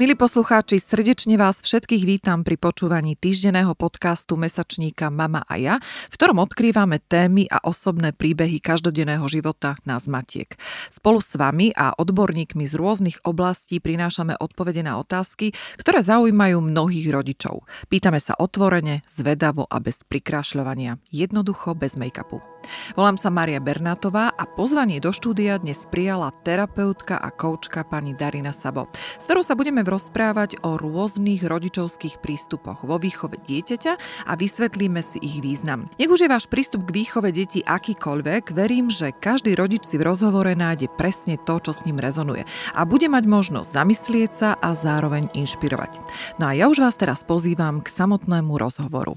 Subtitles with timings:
[0.00, 5.76] Milí poslucháči, srdečne vás všetkých vítam pri počúvaní týždenného podcastu mesačníka Mama a ja,
[6.08, 10.56] v ktorom odkrývame témy a osobné príbehy každodenného života nás matiek.
[10.88, 17.12] Spolu s vami a odborníkmi z rôznych oblastí prinášame odpovede na otázky, ktoré zaujímajú mnohých
[17.12, 17.68] rodičov.
[17.92, 20.96] Pýtame sa otvorene, zvedavo a bez prikrášľovania.
[21.12, 22.40] Jednoducho, bez make-upu.
[22.94, 28.50] Volám sa Maria Bernátová a pozvanie do štúdia dnes prijala terapeutka a koučka pani Darina
[28.50, 33.92] Sabo, s ktorou sa budeme rozprávať o rôznych rodičovských prístupoch vo výchove dieťaťa
[34.26, 35.88] a vysvetlíme si ich význam.
[35.96, 40.06] Nech už je váš prístup k výchove detí akýkoľvek, verím, že každý rodič si v
[40.06, 44.74] rozhovore nájde presne to, čo s ním rezonuje a bude mať možnosť zamyslieť sa a
[44.74, 46.02] zároveň inšpirovať.
[46.42, 49.16] No a ja už vás teraz pozývam k samotnému rozhovoru.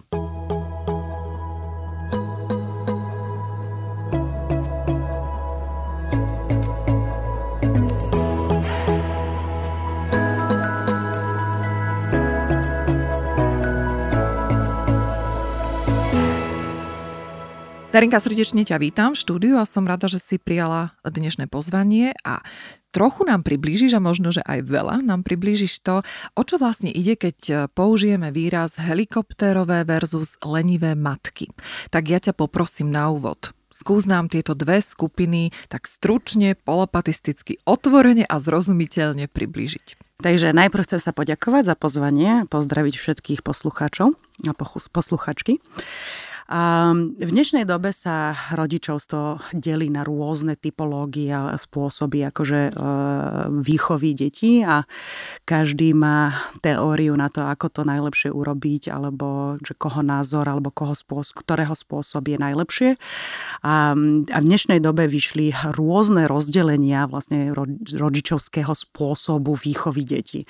[17.93, 22.41] Darinka, srdečne ťa vítam v štúdiu a som rada, že si prijala dnešné pozvanie a
[22.89, 26.01] trochu nám priblížiš a možno, že aj veľa nám priblížiš to,
[26.33, 31.53] o čo vlastne ide, keď použijeme výraz helikoptérové versus lenivé matky.
[31.93, 33.53] Tak ja ťa poprosím na úvod.
[33.69, 40.17] Skús nám tieto dve skupiny tak stručne, polopatisticky, otvorene a zrozumiteľne priblížiť.
[40.17, 44.17] Takže najprv chcem sa poďakovať za pozvanie, pozdraviť všetkých poslucháčov
[44.49, 44.51] a
[44.89, 45.61] posluchačky.
[46.53, 52.71] A v dnešnej dobe sa rodičovstvo delí na rôzne typológie a spôsoby akože e,
[53.57, 54.85] výchovy detí a
[55.49, 60.93] každý má teóriu na to, ako to najlepšie urobiť, alebo že koho názor, alebo koho
[60.93, 62.89] spôsob, ktorého spôsob je najlepšie.
[63.65, 63.97] A,
[64.29, 67.49] a v dnešnej dobe vyšli rôzne rozdelenia vlastne
[67.97, 70.45] rodičovského spôsobu výchovy detí.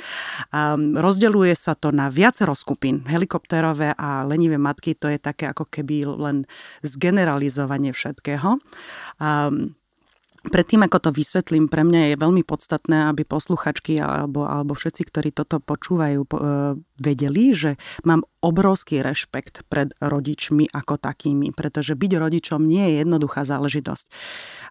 [0.52, 3.08] A rozdeľuje sa to na viacero skupín.
[3.08, 6.38] Helikopterové a lenivé matky, to je také ako keby keby len
[6.82, 8.58] zgeneralizovanie všetkého.
[9.22, 9.54] A
[10.44, 15.32] Predtým, ako to vysvetlím, pre mňa je veľmi podstatné, aby posluchačky alebo, alebo všetci, ktorí
[15.32, 16.30] toto počúvajú, e,
[17.00, 23.48] vedeli, že mám obrovský rešpekt pred rodičmi ako takými, pretože byť rodičom nie je jednoduchá
[23.48, 24.06] záležitosť.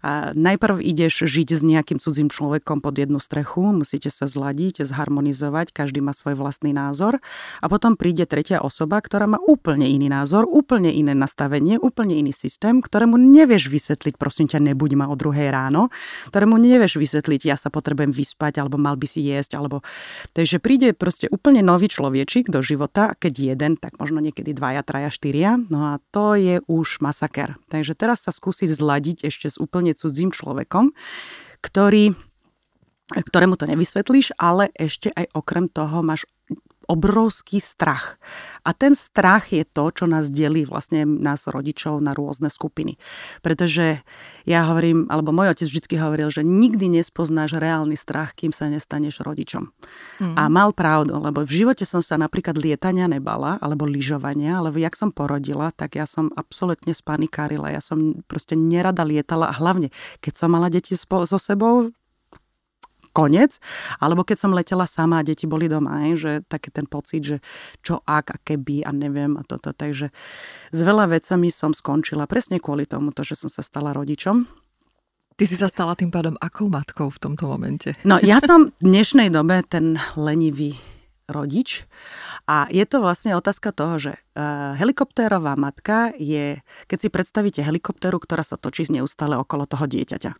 [0.05, 5.72] A najprv ideš žiť s nejakým cudzím človekom pod jednu strechu, musíte sa zladiť, zharmonizovať,
[5.72, 7.16] každý má svoj vlastný názor
[7.65, 12.37] a potom príde tretia osoba, ktorá má úplne iný názor, úplne iné nastavenie, úplne iný
[12.37, 15.89] systém, ktorému nevieš vysvetliť, prosím ťa, nebuď ma o druhej ráno,
[16.28, 19.81] ktorému nevieš vysvetliť, ja sa potrebujem vyspať, alebo mal by si jesť, alebo...
[20.37, 25.09] Takže príde proste úplne nový človečik do života, keď jeden, tak možno niekedy dvaja, traja,
[25.09, 27.56] štyria, no a to je už masaker.
[27.73, 30.93] Takže teraz sa skúsiť zladiť ešte s úplne cudzím človekom,
[31.65, 32.12] ktorý
[33.17, 36.28] ktorému to nevysvetlíš, ale ešte aj okrem toho máš
[36.92, 38.20] obrovský strach.
[38.69, 43.00] A ten strach je to, čo nás delí vlastne nás rodičov na rôzne skupiny.
[43.41, 44.04] Pretože
[44.44, 49.25] ja hovorím, alebo môj otec vždy hovoril, že nikdy nespoznáš reálny strach, kým sa nestaneš
[49.25, 49.72] rodičom.
[50.20, 50.36] Mm.
[50.36, 54.92] A mal pravdu, lebo v živote som sa napríklad lietania nebala, alebo lyžovania, ale jak
[54.92, 57.72] som porodila, tak ja som absolútne spanikárila.
[57.72, 59.88] Ja som proste nerada lietala a hlavne,
[60.20, 61.94] keď som mala deti so sebou,
[63.12, 63.61] koniec.
[64.00, 67.37] Alebo keď som letela sama a deti boli doma, aj, že taký ten pocit, že
[67.84, 69.71] čo ak a keby a neviem a toto.
[69.71, 70.11] Takže
[70.73, 74.49] s veľa vecami som skončila presne kvôli tomu, že som sa stala rodičom.
[75.33, 77.97] Ty si sa stala tým pádom akou matkou v tomto momente?
[78.05, 80.77] No ja som v dnešnej dobe ten lenivý
[81.31, 81.87] rodič.
[82.50, 86.59] A je to vlastne otázka toho, že uh, helikoptérová matka je,
[86.91, 90.33] keď si predstavíte helikoptéru, ktorá sa točí neustále okolo toho dieťaťa.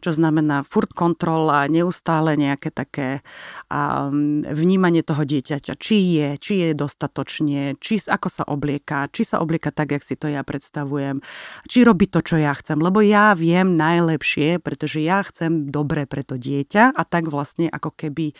[0.00, 3.26] Čo znamená furt kontrola, neustále nejaké také
[3.68, 9.42] um, vnímanie toho dieťaťa, či je, či je dostatočne, či ako sa oblieka, či sa
[9.42, 11.18] oblieka tak, jak si to ja predstavujem,
[11.66, 12.78] či robí to, čo ja chcem.
[12.78, 17.90] Lebo ja viem najlepšie, pretože ja chcem dobre pre to dieťa a tak vlastne ako
[17.92, 18.32] keby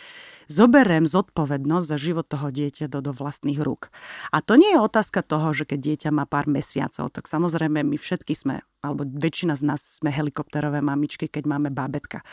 [0.47, 3.89] zoberiem zodpovednosť za život toho dieťa do, do vlastných rúk.
[4.29, 7.97] A to nie je otázka toho, že keď dieťa má pár mesiacov, tak samozrejme my
[7.97, 12.23] všetky sme alebo väčšina z nás sme helikopterové mamičky, keď máme bábetka.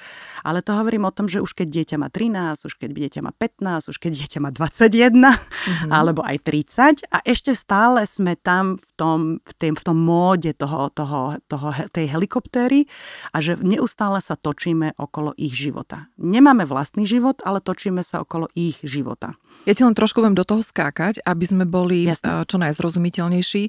[0.46, 3.32] Ale to hovorím o tom, že už keď dieťa má 13, už keď dieťa má
[3.34, 5.90] 15, už keď dieťa má 21, mm-hmm.
[5.96, 10.54] alebo aj 30 a ešte stále sme tam v tom, v tém, v tom móde
[10.54, 12.86] toho, toho, toho, tej helikoptéry
[13.34, 16.06] a že neustále sa točíme okolo ich života.
[16.14, 19.34] Nemáme vlastný život, ale točíme sa okolo ich života.
[19.66, 22.46] Ja ti len trošku viem do toho skákať, aby sme boli Jasne.
[22.46, 23.62] čo najzrozumiteľnejší.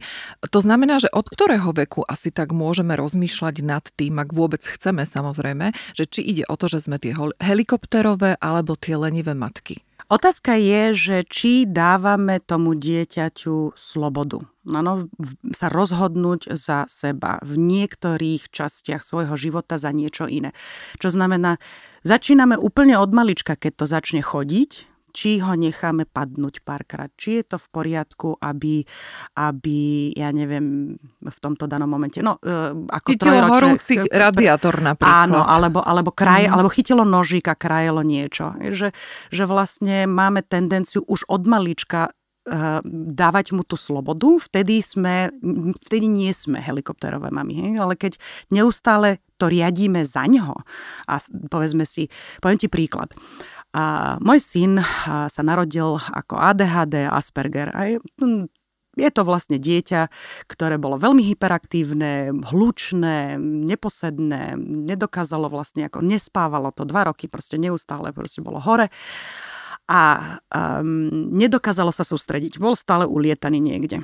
[0.54, 5.10] To znamená, že od ktorého veku asi tak môžeme rozmýšľať nad tým, ak vôbec chceme
[5.10, 9.82] samozrejme, že či ide o to, že sme tie helikopterové alebo tie lenivé matky.
[10.08, 14.40] Otázka je, že či dávame tomu dieťaťu slobodu.
[14.70, 15.12] Ano,
[15.52, 20.56] sa rozhodnúť za seba v niektorých častiach svojho života za niečo iné.
[21.02, 21.60] Čo znamená,
[22.08, 27.44] začíname úplne od malička, keď to začne chodiť, či ho necháme padnúť párkrát, či je
[27.50, 28.86] to v poriadku, aby,
[29.34, 30.94] aby ja neviem,
[31.26, 33.50] v tomto danom momente, no, uh, ako Chytilo trojročné...
[33.50, 35.26] horúci radiátor napríklad.
[35.26, 36.54] Áno, alebo, alebo, kraj, mm.
[36.54, 38.54] alebo chytilo nožík a krajelo niečo.
[38.62, 38.94] Že,
[39.34, 42.78] že vlastne máme tendenciu už od malička uh,
[43.18, 45.34] dávať mu tú slobodu, vtedy sme,
[45.90, 47.74] vtedy nie sme helikopterové mami, hej?
[47.82, 48.22] ale keď
[48.54, 50.62] neustále to riadíme za ňo
[51.10, 51.14] a
[51.50, 52.06] povedzme si,
[52.38, 53.10] poviem ti príklad.
[53.18, 57.70] Uh, a môj syn sa narodil ako ADHD, Asperger.
[57.78, 58.02] A
[58.98, 60.10] je to vlastne dieťa,
[60.50, 68.10] ktoré bolo veľmi hyperaktívne, hlučné, neposedné, nedokázalo vlastne, ako nespávalo to dva roky, proste neustále
[68.10, 68.90] proste bolo hore
[69.88, 72.60] a um, nedokázalo sa sústrediť.
[72.60, 74.04] Bol stále ulietaný niekde.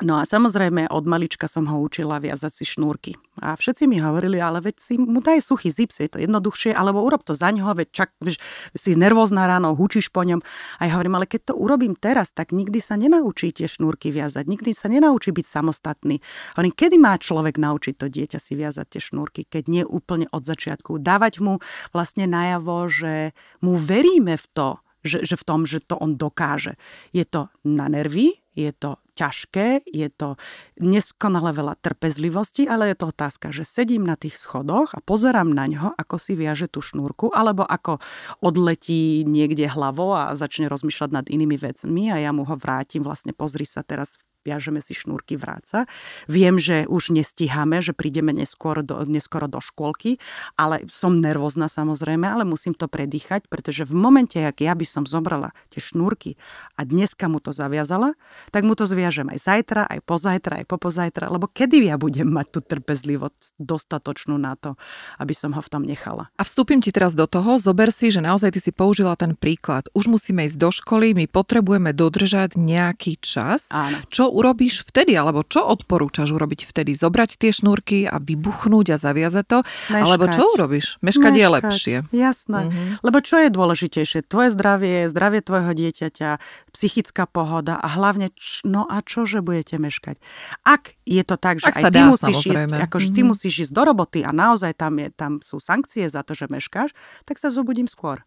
[0.00, 3.12] No a samozrejme od malička som ho učila viazať si šnúrky.
[3.44, 7.04] A všetci mi hovorili, ale veď si mu daj suchý zips, je to jednoduchšie, alebo
[7.04, 8.40] urob to za ňoho, veď čak, vieš,
[8.72, 10.40] si nervózna ráno, hučíš po ňom.
[10.80, 14.48] A ja hovorím, ale keď to urobím teraz, tak nikdy sa nenaučí tie šnúrky viazať,
[14.48, 16.24] nikdy sa nenaučí byť samostatný.
[16.56, 20.40] Hovorím, kedy má človek naučiť to dieťa si viazať tie šnúrky, keď nie úplne od
[20.40, 21.04] začiatku.
[21.04, 21.60] Dávať mu
[21.92, 24.68] vlastne najavo, že mu veríme v to,
[25.04, 26.78] že, že v tom, že to on dokáže.
[27.12, 30.40] Je to na nervy, je to ťažké, je to
[30.80, 35.68] neskonale veľa trpezlivosti, ale je to otázka, že sedím na tých schodoch a pozerám na
[35.68, 38.00] ňo, ako si viaže tú šnúrku, alebo ako
[38.40, 43.36] odletí niekde hlavou a začne rozmýšľať nad inými vecmi a ja mu ho vrátim, vlastne
[43.36, 45.86] pozri sa teraz viažeme si šnúrky vráca.
[46.26, 50.18] Viem, že už nestíhame, že prídeme neskôr do, neskoro do škôlky,
[50.58, 55.06] ale som nervózna samozrejme, ale musím to predýchať, pretože v momente, ak ja by som
[55.06, 56.34] zobrala tie šnúrky
[56.74, 58.18] a dneska mu to zaviazala,
[58.50, 62.58] tak mu to zviažem aj zajtra, aj pozajtra, aj popozajtra, lebo kedy ja budem mať
[62.58, 64.74] tú trpezlivosť dostatočnú na to,
[65.22, 66.32] aby som ho v tom nechala.
[66.34, 69.86] A vstúpim ti teraz do toho, zober si, že naozaj ty si použila ten príklad.
[69.94, 73.68] Už musíme ísť do školy, my potrebujeme dodržať nejaký čas.
[73.70, 74.02] Áno.
[74.08, 76.96] Čo urobíš vtedy, alebo čo odporúčaš urobiť vtedy?
[76.96, 79.58] Zobrať tie šnúrky a vybuchnúť a zaviazať to?
[79.62, 80.02] Meškať.
[80.02, 80.86] Alebo čo urobíš?
[81.04, 81.36] Meškať, Meškať.
[81.36, 81.96] je lepšie.
[82.10, 82.60] Jasné.
[82.66, 83.04] Uh-huh.
[83.04, 84.24] Lebo čo je dôležitejšie?
[84.24, 86.30] Tvoje zdravie, zdravie tvojho dieťaťa,
[86.72, 88.32] psychická pohoda a hlavne,
[88.64, 90.16] no a čo, že budete meškať?
[90.64, 93.28] Ak je to tak, že Ak aj ty, dá, musíš ísť, akože ty mhm.
[93.28, 96.96] musíš ísť do roboty a naozaj tam, je, tam sú sankcie za to, že meškáš,
[97.28, 98.24] tak sa zobudím skôr.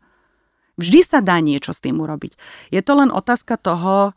[0.76, 2.36] Vždy sa dá niečo s tým urobiť.
[2.68, 4.12] Je to len otázka toho,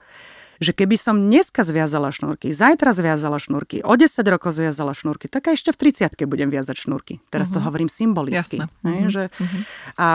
[0.59, 5.51] že keby som dneska zviazala šnúrky, zajtra zviazala šnúrky, o 10 rokov zviazala šnúrky, tak
[5.51, 5.79] aj ešte v
[6.11, 7.23] 30 budem viazať šnúrky.
[7.31, 7.59] Teraz uh-huh.
[7.59, 7.67] to mhm.
[7.71, 8.59] hovorím symbolicky.
[8.59, 8.67] Jasne.
[8.83, 9.09] uh-huh.
[9.11, 9.63] že, uh-huh.
[9.97, 10.07] A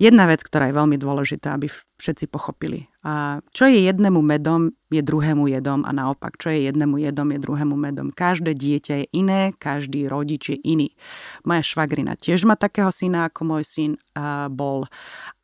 [0.00, 1.68] jedna vec, ktorá je veľmi dôležitá, aby
[2.00, 2.88] všetci pochopili.
[3.04, 7.38] A čo je jednému medom, je druhému jedom a naopak, čo je jednému jedom, je
[7.40, 8.08] druhému medom.
[8.08, 10.96] Každé dieťa je iné, každý rodič je iný.
[11.44, 14.88] Moja švagrina tiež má takého syna, ako môj syn uh, bol,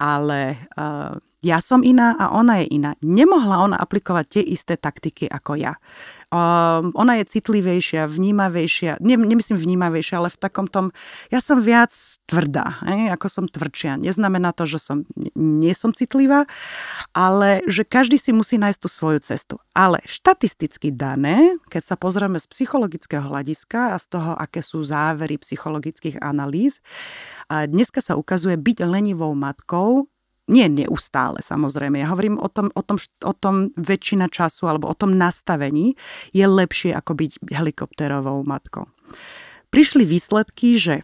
[0.00, 2.98] ale uh, ja som iná a ona je iná.
[2.98, 5.78] Nemohla ona aplikovať tie isté taktiky ako ja.
[6.26, 10.90] Um, ona je citlivejšia, vnímavejšia, ne, nemyslím vnímavejšia, ale v takom tom,
[11.30, 11.94] ja som viac
[12.26, 14.02] tvrdá, hej, ako som tvrdšia.
[14.02, 15.06] Neznamená to, že som,
[15.38, 16.50] nie som citlivá,
[17.14, 19.54] ale že každý si musí nájsť tú svoju cestu.
[19.70, 25.38] Ale štatisticky dané, keď sa pozrieme z psychologického hľadiska a z toho, aké sú závery
[25.38, 26.82] psychologických analýz,
[27.46, 30.10] a dneska sa ukazuje byť lenivou matkou
[30.46, 34.94] nie neustále samozrejme, ja hovorím o tom, o, tom, o tom väčšina času alebo o
[34.94, 35.98] tom nastavení
[36.30, 38.86] je lepšie ako byť helikopterovou matkou.
[39.74, 41.02] Prišli výsledky, že,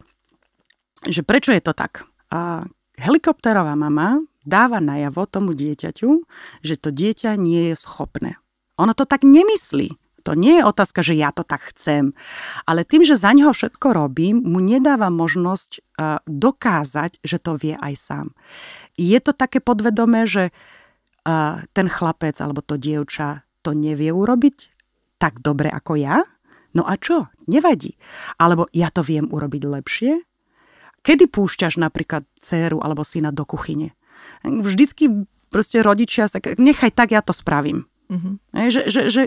[1.02, 2.06] že prečo je to tak.
[2.30, 2.64] A
[2.96, 6.10] helikopterová mama dáva najavo tomu dieťaťu,
[6.62, 8.38] že to dieťa nie je schopné.
[8.78, 9.98] Ono to tak nemyslí.
[10.22, 12.14] To nie je otázka, že ja to tak chcem.
[12.62, 15.82] Ale tým, že za neho všetko robím, mu nedáva možnosť
[16.30, 18.26] dokázať, že to vie aj sám.
[18.96, 20.52] Je to také podvedomé, že
[21.72, 24.72] ten chlapec alebo to dievča to nevie urobiť
[25.22, 26.18] tak dobre ako ja?
[26.74, 27.30] No a čo?
[27.46, 27.94] Nevadí.
[28.42, 30.12] Alebo ja to viem urobiť lepšie?
[31.06, 33.94] Kedy púšťaš napríklad dceru alebo syna do kuchyne?
[34.42, 37.86] Vždycky proste rodičia, tak nechaj tak, ja to spravím.
[38.10, 38.34] Mm-hmm.
[38.50, 39.22] Že, že, že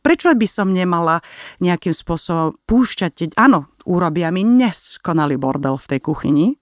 [0.00, 1.20] prečo by som nemala
[1.60, 6.56] nejakým spôsobom púšťať, áno, urobia mi neskonalý bordel v tej kuchyni,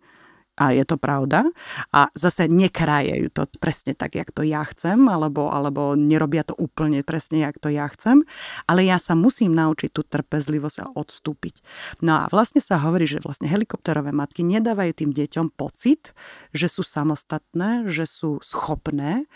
[0.55, 1.51] a je to pravda.
[1.91, 7.03] A zase nekrájajú to presne tak, jak to ja chcem, alebo, alebo nerobia to úplne
[7.03, 8.23] presne, jak to ja chcem,
[8.71, 11.61] ale ja sa musím naučiť tú trpezlivosť a odstúpiť.
[12.01, 16.15] No a vlastne sa hovorí, že vlastne helikopterové matky nedávajú tým deťom pocit,
[16.55, 19.27] že sú samostatné, že sú schopné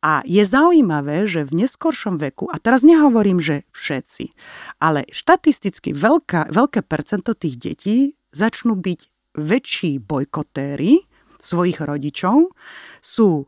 [0.00, 4.32] a je zaujímavé, že v neskoršom veku, a teraz nehovorím, že všetci,
[4.80, 7.96] ale štatisticky veľká, veľké percento tých detí
[8.34, 11.04] začnú byť väčší bojkotéry
[11.38, 12.54] svojich rodičov,
[13.04, 13.46] sú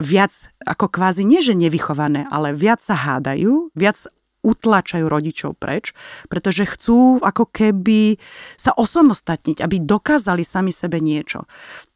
[0.00, 0.32] viac,
[0.64, 3.98] ako kvázi nie, že nevychované, ale viac sa hádajú, viac
[4.44, 5.96] utlačajú rodičov preč,
[6.28, 8.20] pretože chcú ako keby
[8.60, 11.48] sa osamostatniť, aby dokázali sami sebe niečo.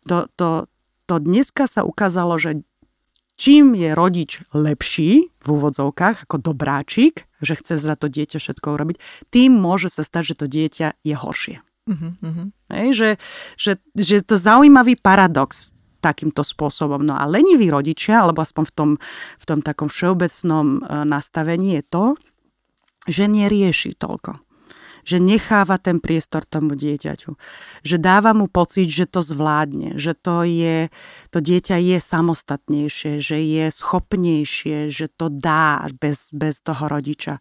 [0.09, 0.65] To, to,
[1.05, 2.65] to dneska sa ukázalo, že
[3.37, 8.97] čím je rodič lepší, v úvodzovkách, ako dobráčik, že chce za to dieťa všetko urobiť,
[9.29, 11.57] tým môže sa stať, že to dieťa je horšie.
[11.89, 13.11] Uh-huh, Hej, že,
[13.57, 17.03] že, že to zaujímavý paradox takýmto spôsobom.
[17.03, 18.91] No a leniví rodičia, alebo aspoň v tom,
[19.41, 22.05] v tom takom všeobecnom e, nastavení je to,
[23.09, 24.39] že nerieši toľko
[25.09, 27.33] že necháva ten priestor tomu dieťaťu.
[27.81, 30.93] Že dáva mu pocit, že to zvládne, že to, je,
[31.33, 37.41] to dieťa je samostatnejšie, že je schopnejšie, že to dá bez, bez toho rodiča.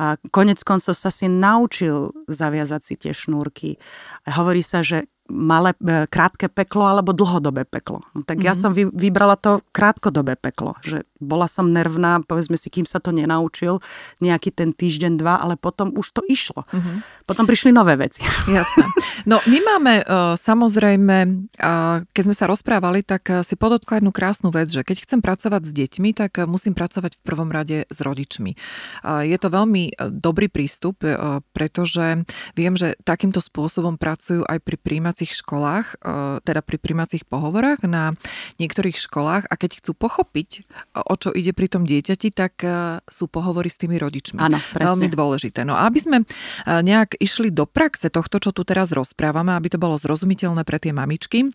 [0.00, 3.76] A konec koncov sa si naučil zaviazať si tie šnúrky.
[4.24, 8.02] Hovorí sa, že malé, e, krátke peklo alebo dlhodobé peklo.
[8.12, 8.48] No, tak mm-hmm.
[8.50, 8.60] ja mhm.
[8.60, 13.14] som vy, vybrala to krátkodobé peklo, že bola som nervná, povedzme si, kým sa to
[13.14, 13.78] nenaučil,
[14.18, 16.66] nejaký ten týždeň, dva, ale potom už to išlo.
[16.72, 16.96] Mm-hmm.
[17.28, 18.24] Potom prišli nové veci.
[18.50, 18.84] Jasné.
[19.28, 21.16] No my máme uh, samozrejme,
[21.60, 25.62] uh, keď sme sa rozprávali, tak si podotkla jednu krásnu vec, že keď chcem pracovať
[25.68, 28.56] s deťmi, tak musím pracovať v prvom rade s rodičmi.
[29.04, 32.24] Je to veľmi uh, dobrý prístup, uh, pretože
[32.56, 37.84] viem, že takýmto spôsobom pracujú aj pri príjmací príjmacích školách, e, teda pri príjmacích pohovorách
[37.84, 38.14] na
[38.62, 43.26] niektorých školách a keď chcú pochopiť, o čo ide pri tom dieťati, tak e, sú
[43.26, 44.38] pohovory s tými rodičmi.
[44.38, 45.66] Áno, Veľmi dôležité.
[45.66, 46.24] No a aby sme e,
[46.68, 50.94] nejak išli do praxe tohto, čo tu teraz rozprávame, aby to bolo zrozumiteľné pre tie
[50.94, 51.50] mamičky,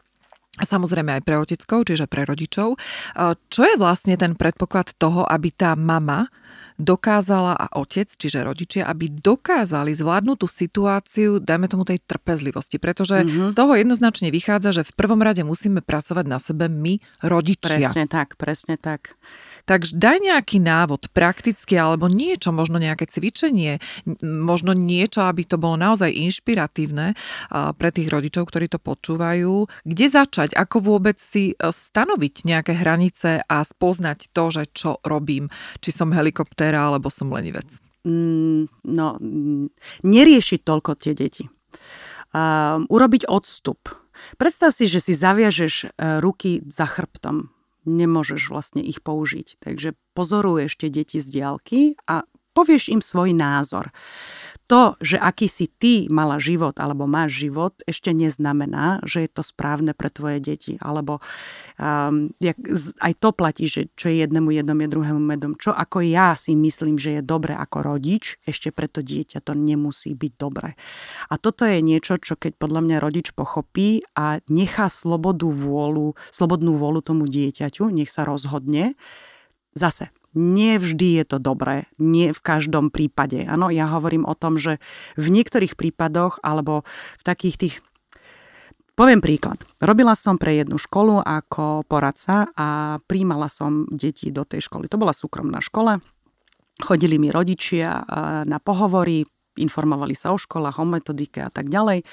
[0.56, 2.80] a samozrejme aj pre oteckov, čiže pre rodičov.
[3.52, 6.32] Čo je vlastne ten predpoklad toho, aby tá mama
[6.76, 12.84] dokázala a otec, čiže rodičia, aby dokázali zvládnuť tú situáciu, dajme tomu tej trpezlivosti.
[12.84, 13.48] Pretože mm-hmm.
[13.48, 17.92] z toho jednoznačne vychádza, že v prvom rade musíme pracovať na sebe my, rodičia.
[17.92, 19.16] Presne tak, presne tak.
[19.66, 23.82] Takže daj nejaký návod prakticky alebo niečo, možno nejaké cvičenie,
[24.22, 27.18] možno niečo, aby to bolo naozaj inšpiratívne
[27.50, 29.66] pre tých rodičov, ktorí to počúvajú.
[29.82, 30.54] Kde začať?
[30.54, 35.50] Ako vôbec si e, stanoviť nejaké hranice a spoznať to, že čo robím?
[35.82, 37.66] Či som helikoptéra alebo som lenivec?
[38.06, 39.74] Mm, no, mm,
[40.06, 41.50] neriešiť toľko tie deti.
[42.36, 43.90] Um, urobiť odstup.
[44.38, 47.55] Predstav si, že si zaviažeš e, ruky za chrbtom
[47.86, 49.62] nemôžeš vlastne ich použiť.
[49.62, 52.25] Takže pozoruješ tie deti z diálky a
[52.58, 53.94] povieš im svoj názor
[54.66, 59.46] to, že aký si ty mala život alebo máš život, ešte neznamená, že je to
[59.46, 60.82] správne pre tvoje deti.
[60.82, 61.22] Alebo
[61.78, 62.58] um, jak,
[63.00, 65.54] aj to platí, že čo je jednému jednom, je druhému medom.
[65.54, 69.54] Čo ako ja si myslím, že je dobre ako rodič, ešte pre to dieťa to
[69.54, 70.74] nemusí byť dobre.
[71.30, 76.74] A toto je niečo, čo keď podľa mňa rodič pochopí a nechá slobodu vôľu, slobodnú
[76.76, 78.98] vôľu tomu dieťaťu, nech sa rozhodne,
[79.78, 83.48] zase nie vždy je to dobré, nie v každom prípade.
[83.48, 84.84] Áno, ja hovorím o tom, že
[85.15, 86.84] v niektorých prípadoch alebo
[87.18, 87.75] v takých tých
[88.96, 89.60] Poviem príklad.
[89.84, 94.88] Robila som pre jednu školu ako poradca a príjmala som deti do tej školy.
[94.88, 96.00] To bola súkromná škola.
[96.80, 98.08] Chodili mi rodičia
[98.48, 102.04] na pohovory, informovali sa o školách, o metodike a tak ďalej.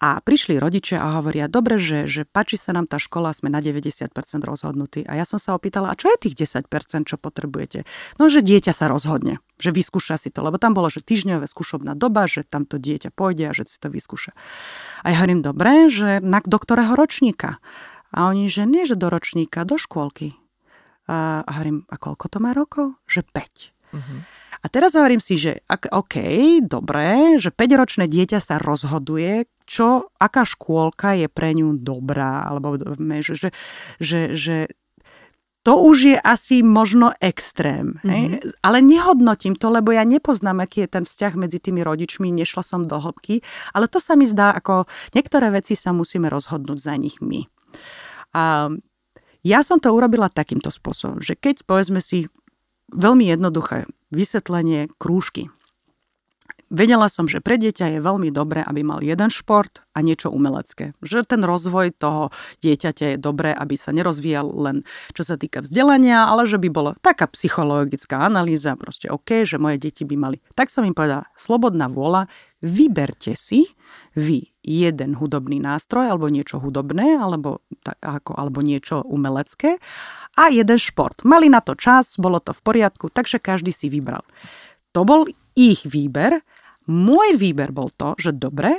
[0.00, 3.64] A prišli rodičia a hovoria, dobre, že, že páči sa nám tá škola, sme na
[3.64, 4.12] 90%
[4.44, 5.04] rozhodnutí.
[5.08, 6.68] A ja som sa opýtala, a čo je tých 10%,
[7.08, 7.88] čo potrebujete?
[8.20, 11.96] No, že dieťa sa rozhodne, že vyskúša si to, lebo tam bolo, že týždňové skúšobná
[11.96, 14.36] doba, že tam to dieťa pôjde a že si to vyskúša.
[15.04, 17.58] A ja hovorím, dobre, že na, do ktorého ročníka?
[18.14, 20.38] A oni, že nie, že do ročníka, do škôlky.
[21.10, 22.94] A, a hovorím, a koľko to má rokov?
[23.10, 23.74] Že 5.
[23.94, 24.18] Uh-huh.
[24.64, 26.16] A teraz hovorím si, že ak, OK,
[26.64, 32.80] dobre, že 5-ročné dieťa sa rozhoduje, čo, aká škôlka je pre ňu dobrá, alebo
[33.20, 33.50] že, že,
[34.00, 34.56] že, že
[35.64, 38.00] to už je asi možno extrém.
[38.04, 38.60] Mm-hmm.
[38.60, 42.84] Ale nehodnotím to, lebo ja nepoznám, aký je ten vzťah medzi tými rodičmi, nešla som
[42.84, 43.40] do hĺbky,
[43.72, 44.84] ale to sa mi zdá, ako
[45.16, 47.48] niektoré veci sa musíme rozhodnúť za nich my.
[48.36, 48.72] A
[49.44, 52.28] ja som to urobila takýmto spôsobom, že keď povedzme si
[52.92, 55.50] veľmi jednoduché vysvetlenie krúžky.
[56.70, 60.94] vedela som, že pre dieťa je veľmi dobré, aby mal jeden šport a niečo umelecké.
[61.02, 64.76] Že ten rozvoj toho dieťaťa je dobré, aby sa nerozvíjal len
[65.14, 69.78] čo sa týka vzdelania, ale že by bola taká psychologická analýza, proste OK, že moje
[69.82, 70.36] deti by mali.
[70.54, 72.30] Tak som im povedala, slobodná vôľa,
[72.62, 73.70] vyberte si
[74.14, 79.76] vy jeden hudobný nástroj alebo niečo hudobné alebo, tak, ako, alebo niečo umelecké
[80.40, 81.20] a jeden šport.
[81.28, 84.24] Mali na to čas, bolo to v poriadku, takže každý si vybral.
[84.96, 86.40] To bol ich výber.
[86.88, 88.72] Môj výber bol to, že dobre,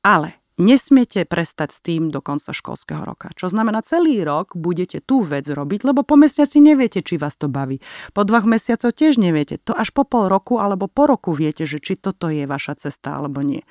[0.00, 3.30] ale nesmiete prestať s tým do konca školského roka.
[3.38, 7.46] Čo znamená, celý rok budete tú vec robiť, lebo po mesiaci neviete, či vás to
[7.46, 7.78] baví.
[8.12, 9.56] Po dvoch mesiacoch tiež neviete.
[9.64, 13.16] To až po pol roku alebo po roku viete, že či toto je vaša cesta
[13.16, 13.62] alebo nie.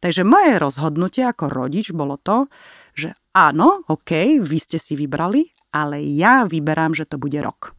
[0.00, 2.48] Takže moje rozhodnutie ako rodič bolo to,
[2.96, 5.46] že áno, OK, vy ste si vybrali,
[5.76, 7.76] ale ja vyberám, že to bude rok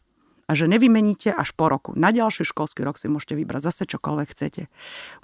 [0.54, 1.98] a že nevymeníte až po roku.
[1.98, 4.70] Na ďalší školský rok si môžete vybrať zase čokoľvek chcete.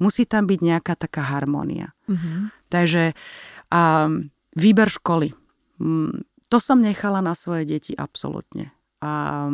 [0.02, 1.94] Musí tam byť nejaká taká harmónia.
[2.10, 2.66] Mm-hmm.
[2.74, 3.14] Takže
[3.70, 5.38] um, výber školy.
[5.78, 8.74] Um, to som nechala na svoje deti absolútne.
[9.06, 9.46] A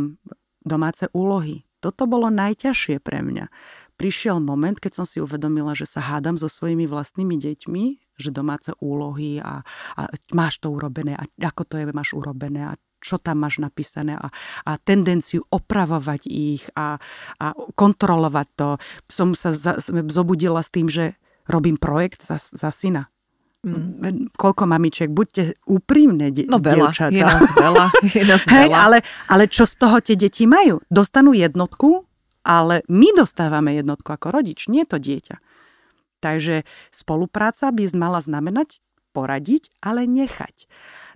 [0.63, 1.67] domáce úlohy.
[1.84, 3.51] Toto bolo najťažšie pre mňa.
[4.00, 7.84] Prišiel moment, keď som si uvedomila, že sa hádam so svojimi vlastnými deťmi,
[8.15, 9.62] že domáce úlohy a,
[10.00, 10.01] a
[10.32, 14.33] máš to urobené a ako to je, máš urobené a čo tam máš napísané a,
[14.65, 16.97] a tendenciu opravovať ich a,
[17.38, 17.45] a
[17.77, 18.69] kontrolovať to.
[19.05, 19.77] Som sa za,
[20.09, 21.13] zobudila s tým, že
[21.45, 23.13] robím projekt za, za syna.
[23.65, 24.29] Mm.
[24.38, 27.13] Koľko mamičiek, buďte úprimné, de- no veľa, dievčatá.
[27.13, 28.57] Je nás veľa, je nás veľa.
[28.62, 30.81] Hej, ale, ale čo z toho tie deti majú?
[30.89, 32.05] Dostanú jednotku,
[32.45, 35.41] ale my dostávame jednotku ako rodič, nie to dieťa.
[36.21, 36.62] Takže
[36.93, 38.85] spolupráca by mala znamenať
[39.17, 40.69] poradiť, ale nechať.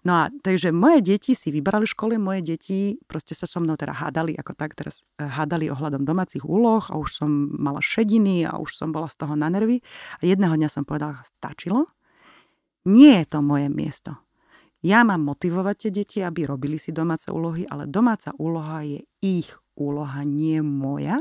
[0.08, 3.92] No a takže moje deti si vybrali školy, moje deti proste sa so mnou teda
[3.92, 8.56] hádali, ako tak teraz eh, hádali ohľadom domácich úloh a už som mala šediny a
[8.60, 9.84] už som bola z toho na nervy.
[10.20, 11.92] A jedného dňa som povedala, stačilo?
[12.88, 14.16] Nie je to moje miesto.
[14.80, 19.52] Ja mám motivovať tie deti, aby robili si domáce úlohy, ale domáca úloha je ich
[19.76, 21.20] úloha, nie moja.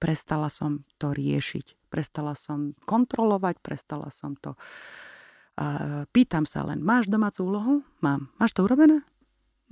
[0.00, 1.92] Prestala som to riešiť.
[1.92, 5.17] Prestala som kontrolovať, prestala som to uh,
[5.58, 5.66] a
[6.14, 7.74] pýtam sa len, máš domácu úlohu?
[7.98, 8.30] Mám.
[8.38, 9.02] Máš to urobené?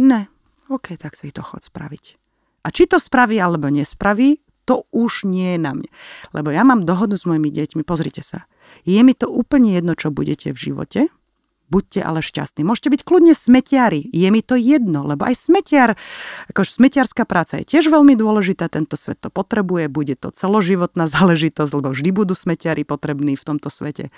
[0.02, 0.26] Ne.
[0.66, 2.18] OK, tak si to chod spraviť.
[2.66, 5.86] A či to spraví alebo nespraví, to už nie je na mne.
[6.34, 8.50] Lebo ja mám dohodu s mojimi deťmi, pozrite sa.
[8.82, 11.06] Je mi to úplne jedno, čo budete v živote,
[11.68, 12.62] buďte ale šťastní.
[12.62, 15.94] Môžete byť kľudne smetiari, je mi to jedno, lebo aj smetiar,
[16.50, 21.72] akože smetiarská práca je tiež veľmi dôležitá, tento svet to potrebuje, bude to celoživotná záležitosť,
[21.74, 24.14] lebo vždy budú smetiari potrební v tomto svete.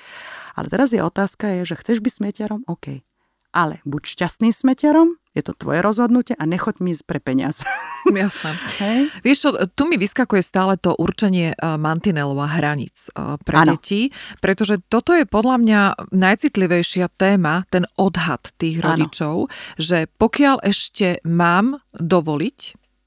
[0.54, 2.60] Ale teraz je otázka, je, že chceš byť smetiarom?
[2.68, 3.00] OK.
[3.48, 7.62] Ale buď šťastným smetiarom, je to tvoje rozhodnutie a nechoď mi pre peniaz.
[8.10, 8.50] Jasné.
[8.82, 9.00] Hey?
[9.22, 13.78] Vieš čo, tu mi vyskakuje stále to určenie uh, mantinelov a hraníc uh, pre ano.
[13.78, 14.10] deti,
[14.42, 19.52] pretože toto je podľa mňa najcitlivejšia téma, ten odhad tých rodičov, ano.
[19.78, 22.58] že pokiaľ ešte mám dovoliť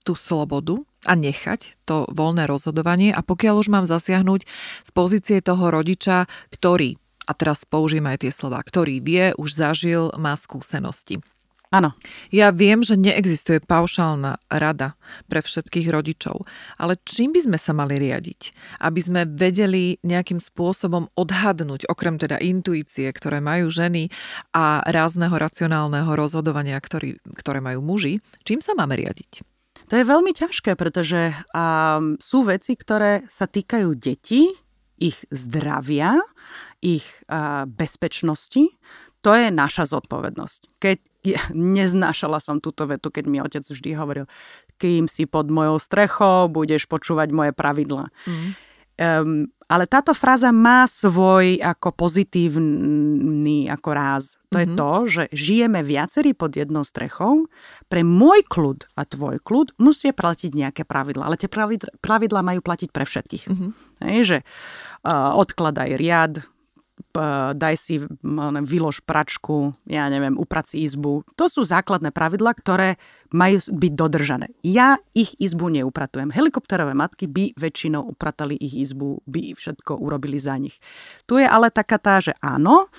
[0.08, 4.46] tú slobodu, a nechať to voľné rozhodovanie a pokiaľ už mám zasiahnuť
[4.86, 10.12] z pozície toho rodiča, ktorý a teraz použijem aj tie slova, ktorý vie, už zažil,
[10.20, 11.24] má skúsenosti.
[11.72, 11.96] Áno.
[12.36, 15.00] Ja viem, že neexistuje paušálna rada
[15.32, 16.44] pre všetkých rodičov,
[16.76, 18.52] ale čím by sme sa mali riadiť?
[18.84, 24.12] Aby sme vedeli nejakým spôsobom odhadnúť, okrem teda intuície, ktoré majú ženy
[24.52, 29.40] a rázneho racionálneho rozhodovania, ktorý, ktoré majú muži, čím sa máme riadiť?
[29.88, 34.52] To je veľmi ťažké, pretože um, sú veci, ktoré sa týkajú detí,
[35.00, 36.20] ich zdravia,
[36.84, 38.76] ich uh, bezpečnosti
[39.22, 40.82] to je naša zodpovednosť.
[40.82, 44.26] Keď ja, neznášala som túto vetu, keď mi otec vždy hovoril,
[44.82, 48.10] kým si pod mojou strechou, budeš počúvať moje pravidla.
[48.26, 48.52] Mm.
[49.02, 54.36] Um, ale táto fráza má svoj ako pozitívny ako ráz.
[54.52, 54.62] To mm-hmm.
[54.62, 57.48] je to, že žijeme viacerí pod jednou strechou.
[57.88, 61.32] Pre môj kľud a tvoj kľud musia platiť nejaké pravidla.
[61.32, 61.48] Ale tie
[62.04, 63.46] pravidla majú platiť pre všetkých.
[63.48, 63.72] Mm-hmm.
[64.12, 64.38] Hej, že
[65.08, 66.44] uh, odkladaj riad,
[67.58, 68.02] daj si,
[68.66, 71.26] vylož pračku, ja neviem, upraci izbu.
[71.36, 74.52] To sú základné pravidla, ktoré majú byť dodržané.
[74.62, 76.30] Ja ich izbu neupratujem.
[76.36, 80.78] Helikopterové matky by väčšinou upratali ich izbu, by všetko urobili za nich.
[81.26, 82.92] Tu je ale taká tá, že áno,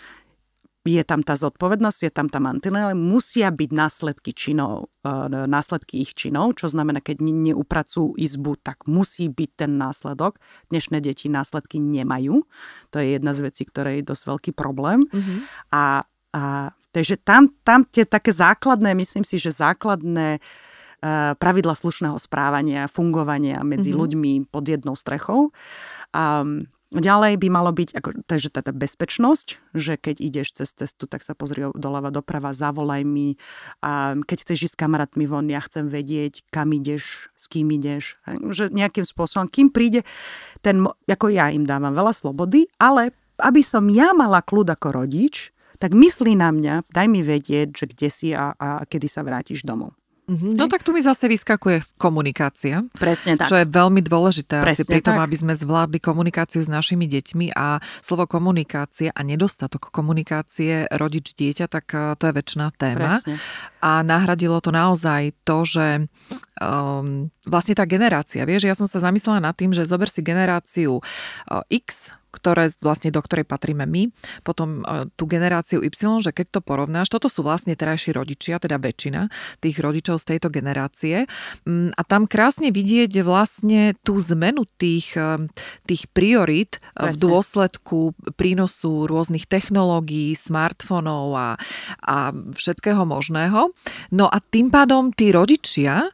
[0.82, 6.18] je tam tá zodpovednosť, je tam tá mantinela, musia byť následky činov, e, následky ich
[6.18, 10.42] činov, čo znamená, keď neupracujú izbu, tak musí byť ten následok.
[10.74, 12.42] Dnešné deti následky nemajú.
[12.90, 15.06] To je jedna z vecí, ktorá je dosť veľký problém.
[15.06, 15.38] Mm-hmm.
[15.70, 16.02] A,
[16.34, 16.42] a
[16.90, 23.62] takže tam, tam tie také základné, myslím si, že základné uh, pravidla slušného správania, fungovania
[23.62, 24.02] medzi mm-hmm.
[24.02, 25.54] ľuďmi pod jednou strechou.
[26.10, 31.24] Um, Ďalej by malo byť, ako, takže tá bezpečnosť, že keď ideš cez cestu, tak
[31.24, 33.40] sa pozri doľava doprava, zavolaj mi.
[33.80, 38.20] A keď chceš ísť s kamarátmi von, ja chcem vedieť, kam ideš, s kým ideš.
[38.28, 40.04] Že nejakým spôsobom, kým príde
[40.60, 45.48] ten, ako ja im dávam veľa slobody, ale aby som ja mala kľud ako rodič,
[45.80, 49.64] tak myslí na mňa, daj mi vedieť, že kde si a, a kedy sa vrátiš
[49.64, 49.96] domov.
[50.22, 50.54] Mm-hmm.
[50.54, 52.86] No tak tu mi zase vyskakuje komunikácia.
[52.94, 53.50] Presne tak.
[53.50, 55.26] Čo je veľmi dôležité Presne asi pri tom, tak.
[55.26, 61.86] aby sme zvládli komunikáciu s našimi deťmi a slovo komunikácie a nedostatok komunikácie rodič-dieťa, tak
[61.98, 63.18] eh, to je väčšiná téma.
[63.18, 63.34] Presne.
[63.82, 66.06] A nahradilo to naozaj to, že
[66.62, 71.02] um, vlastne tá generácia, vieš, ja som sa zamyslela nad tým, že zober si generáciu
[71.02, 74.08] uh, X, ktoré, vlastne do ktorej patríme my,
[74.42, 75.92] potom uh, tú generáciu Y,
[76.24, 79.28] že keď to porovnáš, toto sú vlastne terajší rodičia, teda väčšina
[79.60, 81.28] tých rodičov z tejto generácie.
[81.68, 85.52] Um, a tam krásne vidieť vlastne tú zmenu tých, um,
[85.84, 87.20] tých priorit v Presne.
[87.20, 91.48] dôsledku prínosu rôznych technológií, smartfónov a,
[92.00, 93.76] a všetkého možného.
[94.08, 96.08] No a tým pádom tí rodičia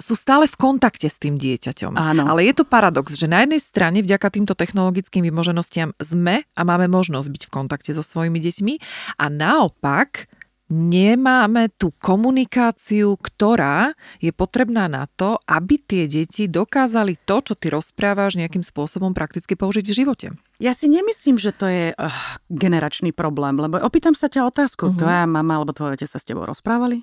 [0.00, 1.96] sú stále v kontakte s tým dieťaťom.
[1.96, 2.22] Áno.
[2.26, 6.88] Ale je to paradox, že na jednej strane vďaka týmto technologickým vymoženostiam sme a máme
[6.88, 8.74] možnosť byť v kontakte so svojimi deťmi
[9.20, 10.30] a naopak
[10.70, 13.92] nemáme tú komunikáciu, ktorá
[14.22, 19.58] je potrebná na to, aby tie deti dokázali to, čo ty rozprávaš, nejakým spôsobom prakticky
[19.58, 20.26] použiť v živote.
[20.62, 22.14] Ja si nemyslím, že to je uh,
[22.46, 24.94] generačný problém, lebo opýtam sa ťa otázku.
[24.94, 24.98] Uh-huh.
[24.98, 27.02] Tvoja mama alebo tvoj otec sa s tebou rozprávali?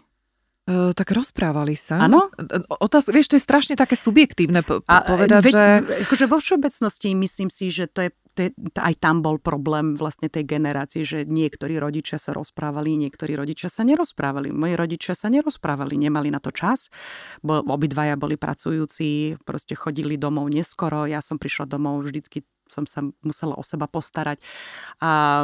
[0.68, 2.04] E, tak rozprávali sa.
[2.04, 2.28] Áno?
[2.36, 5.66] E, Otáz, vieš, to je strašne také subjektívne po- A povedať, veď, že...
[6.04, 10.30] Akože vo všeobecnosti myslím si, že to je to je- aj tam bol problém vlastne
[10.30, 14.54] tej generácie, že niektorí rodičia sa rozprávali, niektorí rodičia sa nerozprávali.
[14.54, 16.94] Moji rodičia sa nerozprávali, nemali na to čas.
[17.42, 21.10] Bo, obidvaja boli pracujúci, proste chodili domov neskoro.
[21.10, 24.38] Ja som prišla domov, vždycky som sa musela o seba postarať.
[25.02, 25.42] A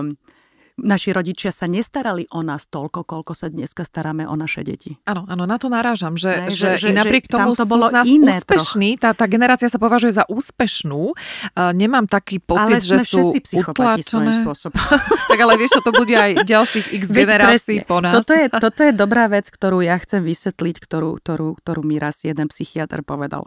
[0.81, 4.97] naši rodičia sa nestarali o nás toľko, koľko sa dneska staráme o naše deti.
[5.05, 7.89] Áno, áno, na to narážam, že, Hej, že, že- že, napriek že tomu to bolo
[7.89, 11.13] z nás iné úspešní, tá, tá generácia sa považuje za úspešnú.
[11.13, 14.41] Uh, nemám taký pocit, Ale že sú utlačené.
[15.31, 17.89] tak ale vieš, to bude aj ďalších x Veď generácií presne.
[17.89, 18.13] po nás.
[18.17, 22.25] Toto je, toto je dobrá vec, ktorú ja chcem vysvetliť, ktorú, ktorú, ktorú mi raz
[22.25, 23.45] jeden psychiatr povedal.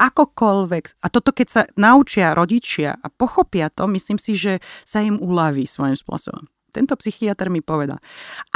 [0.00, 5.20] Akokoľvek, a toto keď sa naučia rodičia a pochopia to, myslím si, že sa im
[5.20, 6.48] uľaví svojím spôsobom.
[6.72, 8.00] Tento psychiatr mi povedal,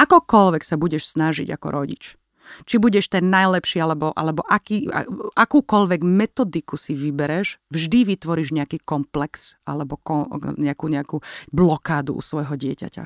[0.00, 2.16] akokoľvek sa budeš snažiť ako rodič,
[2.64, 4.88] či budeš ten najlepší, alebo, alebo aký,
[5.34, 11.16] akúkoľvek metodiku si vybereš, vždy vytvoríš nejaký komplex alebo ko, nejakú, nejakú
[11.50, 13.04] blokádu u svojho dieťaťa.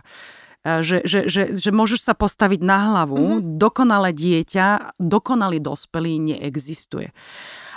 [0.60, 3.56] A Že, že, že, že môžeš sa postaviť na hlavu, mm-hmm.
[3.56, 7.16] dokonalé dieťa, dokonalý dospelý neexistuje.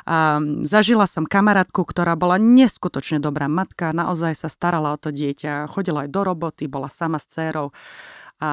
[0.04, 5.72] A zažila som kamarátku, ktorá bola neskutočne dobrá matka, naozaj sa starala o to dieťa,
[5.72, 7.72] chodila aj do roboty, bola sama s dcerou.
[8.44, 8.52] A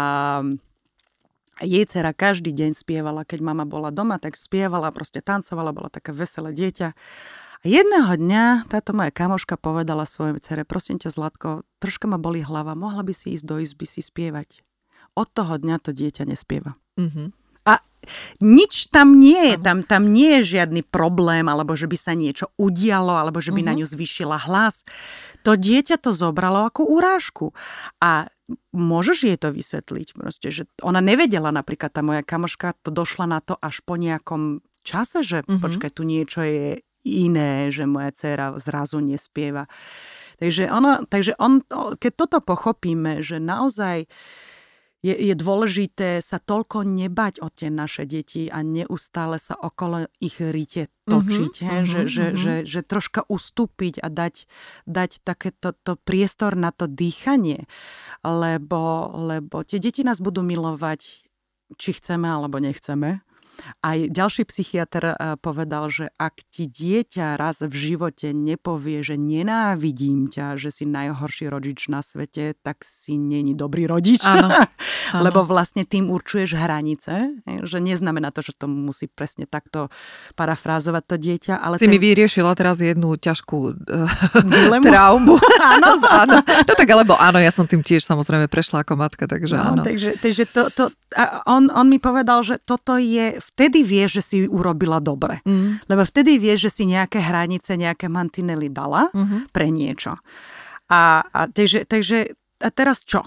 [1.60, 6.14] jej dcera každý deň spievala, keď mama bola doma, tak spievala, proste tancovala, bola také
[6.14, 6.88] veselé dieťa.
[7.60, 12.40] A jedného dňa táto moja kamoška povedala svojej dcere, prosím ťa Zlatko, troška ma boli
[12.40, 14.64] hlava, mohla by si ísť do izby si spievať.
[15.12, 16.80] Od toho dňa to dieťa nespieva.
[16.96, 17.39] Mhm.
[17.66, 17.78] A
[18.40, 22.50] nič tam nie je, tam, tam nie je žiadny problém, alebo že by sa niečo
[22.56, 24.82] udialo, alebo že by na ňu zvýšila hlas.
[25.44, 27.46] To dieťa to zobralo ako urážku.
[28.00, 28.26] A
[28.74, 30.18] môžeš jej to vysvetliť.
[30.18, 34.58] Proste, že ona nevedela, napríklad tá moja kamoška, to došla na to až po nejakom
[34.82, 35.60] čase, že Mhm.
[35.60, 39.64] počkaj, tu niečo je iné, že moja dcéra zrazu nespieva.
[40.40, 41.60] Takže, ono, takže on,
[41.96, 44.08] keď toto pochopíme, že naozaj
[45.00, 50.36] je, je dôležité sa toľko nebať o tie naše deti a neustále sa okolo ich
[50.40, 51.54] rite točiť.
[51.60, 52.36] Mhm, Mm-hmm, že, mhm, že, mhm.
[52.36, 54.44] že, že troška ustúpiť a dať,
[54.84, 57.64] dať takéto to priestor na to dýchanie.
[58.20, 61.24] Lebo, lebo tie deti nás budú milovať,
[61.80, 63.24] či chceme alebo nechceme.
[63.80, 70.28] Aj ďalší psychiatr eh, povedal, že ak ti dieťa raz v živote nepovie, že nenávidím
[70.28, 74.22] ťa, že si najhorší rodič na svete, tak si není dobrý rodič.
[74.24, 74.50] Áno,
[75.16, 75.22] áno.
[75.22, 79.88] Lebo vlastne tým určuješ hranice, že neznamená to, že to musí presne takto
[80.36, 84.08] parafrázovať to dieťa, ale Si mi vyriešila teraz jednu ťažkú uh,
[84.44, 84.84] Dilemu?
[84.84, 85.34] traumu.
[85.74, 86.36] áno, áno.
[86.40, 89.80] No tak alebo áno, ja som tým tiež samozrejme prešla ako matka, takže áno.
[89.80, 90.84] No, takže, takže to, to,
[91.46, 95.42] on, on mi povedal, že toto je, vtedy vieš, že si urobila dobre.
[95.44, 95.82] Mm.
[95.84, 99.52] Lebo vtedy vieš, že si nejaké hranice, nejaké mantinely dala Mhm.
[99.52, 100.16] pre niečo.
[100.90, 103.22] A, a takže, takže a teraz čo?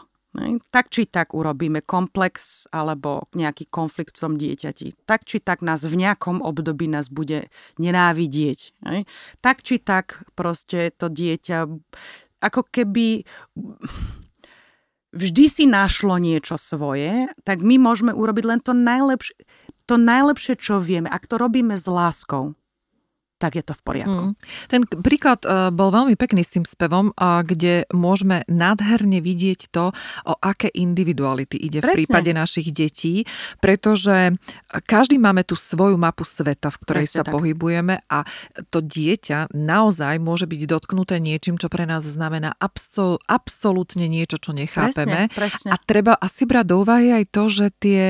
[0.73, 5.05] Tak či tak urobíme komplex alebo nejaký konflikt v tom dieťati.
[5.05, 8.73] Tak či tak nás v nejakom období nás bude nenávidieť.
[8.81, 9.05] Ne?
[9.45, 11.69] Tak či tak proste to dieťa
[12.41, 13.29] ako keby
[15.13, 19.37] vždy si našlo niečo svoje, tak my môžeme urobiť len to najlepšie,
[19.85, 21.07] to najlepšie, čo vieme.
[21.07, 22.57] Ak to robíme s láskou,
[23.43, 24.23] tak je to v poriadku.
[24.31, 24.33] Mm.
[24.71, 29.91] Ten príklad uh, bol veľmi pekný s tým spevom, kde môžeme nádherne vidieť to,
[30.23, 31.91] o aké individuality ide Presne.
[31.91, 33.27] v prípade našich detí,
[33.59, 34.39] pretože
[34.87, 37.33] každý máme tú svoju mapu sveta, v ktorej Presne sa tak.
[37.35, 38.23] pohybujeme a
[38.71, 44.55] to dieťa naozaj môže byť dotknuté niečím, čo pre nás znamená absol, absolútne niečo, čo
[44.55, 45.27] nechápeme.
[45.27, 45.69] Presne, presne.
[45.73, 48.01] A treba asi brať do úvahy aj to, že tie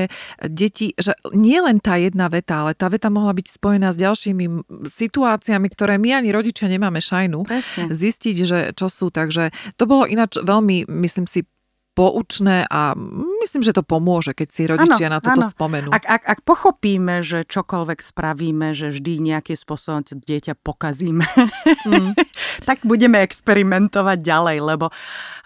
[0.46, 4.44] deti, že nie len tá jedna veta, ale tá veta mohla byť spojená s ďalšími
[4.84, 7.88] situáciami, situáciami, ktoré my ani rodičia nemáme šajnu, Presne.
[7.88, 9.08] zistiť, že čo sú.
[9.08, 11.48] Takže to bolo ináč veľmi, myslím si,
[11.94, 12.98] poučné a
[13.40, 15.50] myslím, že to pomôže, keď si rodičia ano, na toto ano.
[15.50, 15.88] spomenú.
[15.94, 22.12] Ak, ak, ak pochopíme, že čokoľvek spravíme, že vždy nejakým spôsobom dieťa pokazíme, mm.
[22.68, 24.90] tak budeme experimentovať ďalej, lebo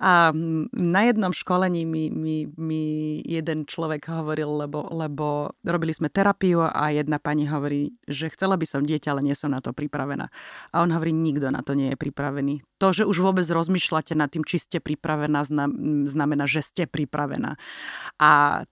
[0.01, 0.33] a,
[0.73, 2.85] na jednom školení mi, mi, mi
[3.29, 8.65] jeden človek hovoril, lebo, lebo robili sme terapiu a jedna pani hovorí, že chcela by
[8.65, 10.33] som dieťa, ale nie som na to pripravená.
[10.73, 12.65] A on hovorí, nikto na to nie je pripravený.
[12.79, 15.43] To, že už vôbec rozmýšľate nad tým, či ste pripravená,
[16.07, 17.59] znamená znamená, že ste pripravená.
[18.23, 18.63] A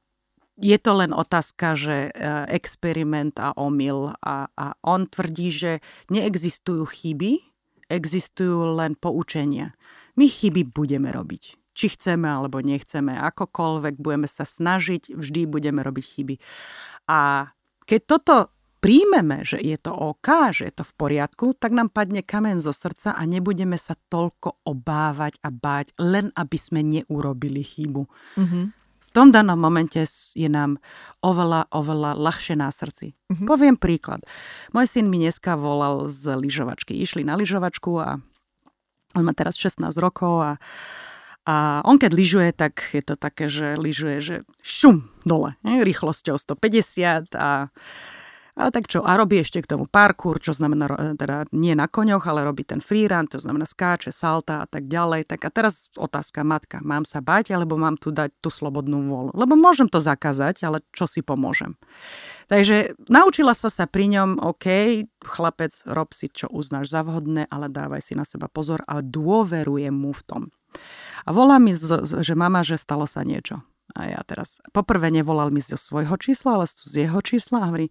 [0.57, 2.11] je to len otázka, že e,
[2.55, 4.15] experiment a omyl.
[4.23, 5.73] A, a on tvrdí, že
[6.09, 7.43] neexistujú chyby,
[7.91, 9.77] existujú len poučenia.
[10.17, 11.61] My chyby budeme robiť.
[11.77, 16.35] Či chceme alebo nechceme, akokoľvek budeme sa snažiť, vždy budeme robiť chyby.
[17.13, 17.53] A
[17.85, 18.56] keď toto
[18.87, 22.71] príjmeme, že je to OK, že je to v poriadku, tak nám padne kamen zo
[22.71, 28.07] srdca a nebudeme sa toľko obávať a báť, len aby sme neurobili chybu.
[28.39, 28.65] Mm-hmm.
[28.79, 29.99] V tom danom momente
[30.39, 30.79] je nám
[31.19, 33.19] oveľa, oveľa ľahšie na srdci.
[33.27, 33.47] Mm-hmm.
[33.51, 34.23] Poviem príklad.
[34.71, 36.95] Môj syn mi dneska volal z lyžovačky.
[36.95, 38.23] Išli na lyžovačku a
[39.19, 40.51] on má teraz 16 rokov a
[41.47, 46.43] a on keď lyžuje, tak je to také, že lyžuje, že šum dole, ne, rýchlosťou
[46.43, 47.71] 150 a
[48.57, 50.89] ale tak čo, a robí ešte k tomu parkour, čo znamená,
[51.21, 55.29] teda nie na koňoch, ale robí ten freerun, to znamená skáče, salta a tak ďalej.
[55.29, 59.37] Tak a teraz otázka, matka, mám sa bať, alebo mám tu dať tú slobodnú vôľu?
[59.37, 61.77] Lebo môžem to zakázať, ale čo si pomôžem?
[62.49, 64.67] Takže naučila sa sa pri ňom, OK,
[65.21, 69.93] chlapec, rob si, čo uznáš za vhodné, ale dávaj si na seba pozor a dôverujem
[69.93, 70.43] mu v tom.
[71.29, 73.61] A volá mi, že mama, že stalo sa niečo.
[73.97, 77.89] A ja teraz, poprvé nevolal mi zo svojho čísla, ale z jeho čísla a hovorí,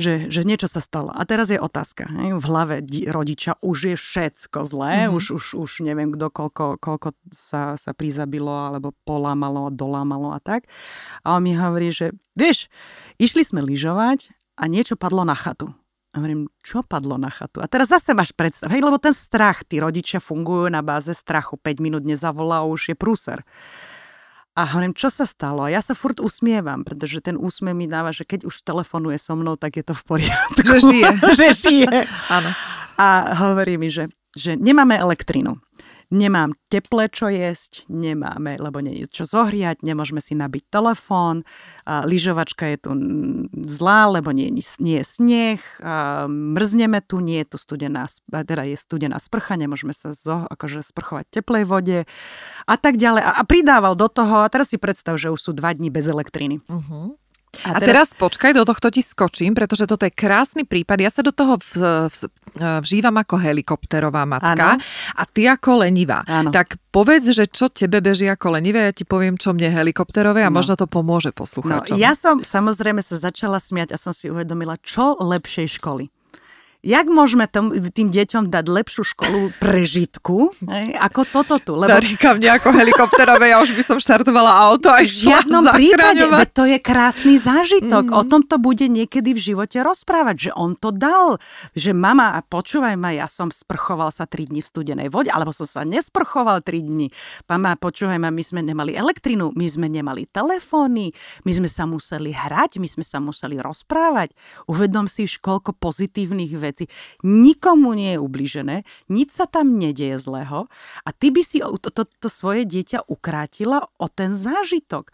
[0.00, 1.12] že, že niečo sa stalo.
[1.12, 2.08] A teraz je otázka.
[2.08, 2.40] Hej?
[2.40, 2.80] V hlave
[3.12, 5.16] rodiča už je všetko zlé, mm-hmm.
[5.20, 10.64] už, už, už neviem kto, koľko, koľko sa, sa prizabilo, alebo polámalo, dolámalo a tak.
[11.20, 12.72] A on mi hovorí, že vieš,
[13.20, 15.68] išli sme lyžovať a niečo padlo na chatu.
[16.10, 17.62] A hovorím, čo padlo na chatu?
[17.62, 21.54] A teraz zase máš predstav, hej, lebo ten strach, tí rodičia fungujú na báze strachu.
[21.54, 23.46] 5 minút nezavolá, už je prúser.
[24.58, 25.62] A hovorím, čo sa stalo?
[25.62, 29.38] A ja sa furt usmievam, pretože ten úsmev mi dáva, že keď už telefonuje so
[29.38, 30.60] mnou, tak je to v poriadku.
[30.66, 31.08] Že žije.
[31.38, 31.96] že žije.
[32.28, 32.50] Áno.
[32.98, 33.06] A
[33.46, 35.56] hovorí mi, že, že nemáme elektrinu
[36.10, 41.46] nemám teple čo jesť, nemáme, lebo nie je čo zohriať, nemôžeme si nabiť telefón,
[41.86, 42.90] lyžovačka je tu
[43.70, 44.50] zlá, lebo nie,
[44.82, 45.62] nie je sneh,
[46.28, 51.24] mrzneme tu, nie je tu studená, teda je studená sprcha, nemôžeme sa zo, akože sprchovať
[51.30, 51.98] v teplej vode
[52.66, 53.22] a tak ďalej.
[53.22, 56.10] A, a pridával do toho, a teraz si predstav, že už sú dva dní bez
[56.10, 56.58] elektriny.
[56.66, 57.19] Uh-huh.
[57.66, 58.14] A, a teraz...
[58.14, 60.98] teraz počkaj, do tohto ti skočím, pretože toto je krásny prípad.
[61.02, 62.18] Ja sa do toho v, v,
[62.80, 64.82] vžívam ako helikopterová matka ano.
[65.18, 66.22] a ty ako lenivá.
[66.30, 66.54] Ano.
[66.54, 70.50] Tak povedz, že čo tebe beží ako lenivé, ja ti poviem, čo mne helikopterové a
[70.50, 70.62] no.
[70.62, 71.98] možno to pomôže poslucháčom.
[71.98, 76.06] No, ja som samozrejme sa začala smiať a som si uvedomila, čo lepšej školy
[76.80, 81.72] jak môžeme tom, tým deťom dať lepšiu školu prežitku, hej, ako toto tu.
[81.76, 81.92] Lebo...
[81.92, 86.24] Daríka, mne ako helikopterové, ja už by som štartovala auto a V žiadnom prípade,
[86.56, 88.08] to je krásny zážitok.
[88.08, 88.20] Mm-hmm.
[88.20, 91.36] O tom to bude niekedy v živote rozprávať, že on to dal.
[91.76, 95.52] Že mama, a počúvaj ma, ja som sprchoval sa 3 dní v studenej vode, alebo
[95.52, 97.12] som sa nesprchoval 3 dní.
[97.50, 101.12] Mama, počúvaj ma, my sme nemali elektrinu, my sme nemali telefóny,
[101.44, 104.32] my sme sa museli hrať, my sme sa museli rozprávať.
[104.64, 106.86] Uvedom si, koľko pozitívnych vecí veci.
[107.26, 108.76] Nikomu nie je ubližené,
[109.10, 110.70] nič sa tam nedieje zlého
[111.02, 115.10] a ty by si to, to, to svoje dieťa ukrátila o ten zážitok.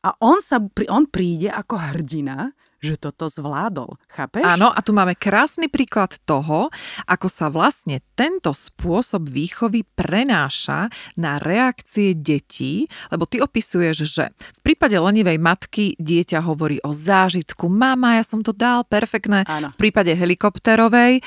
[0.00, 0.56] A on, sa,
[0.88, 4.00] on príde ako hrdina, že toto zvládol.
[4.08, 4.42] Chápeš?
[4.42, 6.72] Áno, a tu máme krásny príklad toho,
[7.04, 10.88] ako sa vlastne tento spôsob výchovy prenáša
[11.20, 17.68] na reakcie detí, lebo ty opisuješ, že v prípade lenivej matky dieťa hovorí o zážitku.
[17.68, 19.44] Mama, ja som to dal, perfektné.
[19.44, 19.68] Áno.
[19.72, 21.22] V prípade helikopterovej e,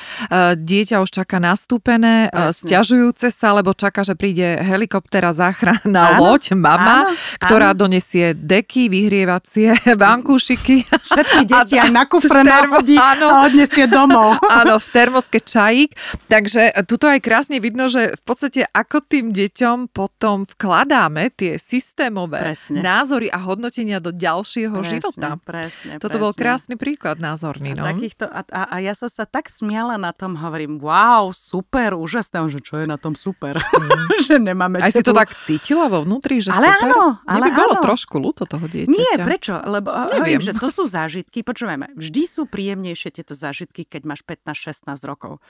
[0.58, 2.50] dieťa už čaká nastúpené, e, Presne.
[2.50, 7.86] stiažujúce sa, lebo čaká, že príde helikoptera záchranná Áno, loď, mama, áno, ktorá áno.
[7.86, 10.82] donesie deky, vyhrievacie vankúšiky.
[10.90, 13.26] Všetky deti A- aj na kufre termo- nahodí áno.
[13.28, 14.36] a odnesie domov.
[14.64, 15.90] Áno, v termoske čajík.
[16.26, 22.40] Takže tuto aj krásne vidno, že v podstate ako tým deťom potom vkladáme tie systémové
[22.52, 22.80] Presne.
[22.80, 25.36] názory a hodnotenia do ďalšieho života.
[25.42, 26.22] Presne, Toto presne.
[26.22, 27.74] bol krásny príklad názorný.
[27.74, 27.82] No?
[27.82, 31.98] A, takýchto, a, a, a ja som sa tak smiala na tom, hovorím, wow, super,
[31.98, 33.58] úžasné, že čo je na tom super,
[34.26, 36.90] že nemáme Aj si to tak cítila vo vnútri, že Ale super?
[36.90, 37.82] áno, ale by bolo áno.
[37.82, 38.92] trošku ľúto toho dieťaťa.
[38.92, 39.58] Nie, prečo?
[39.58, 40.12] Lebo Neviem.
[40.14, 41.33] hovorím, že to sú zážitky.
[41.40, 45.40] Počúvajme, vždy sú príjemnejšie tieto zážitky, keď máš 15-16 rokov.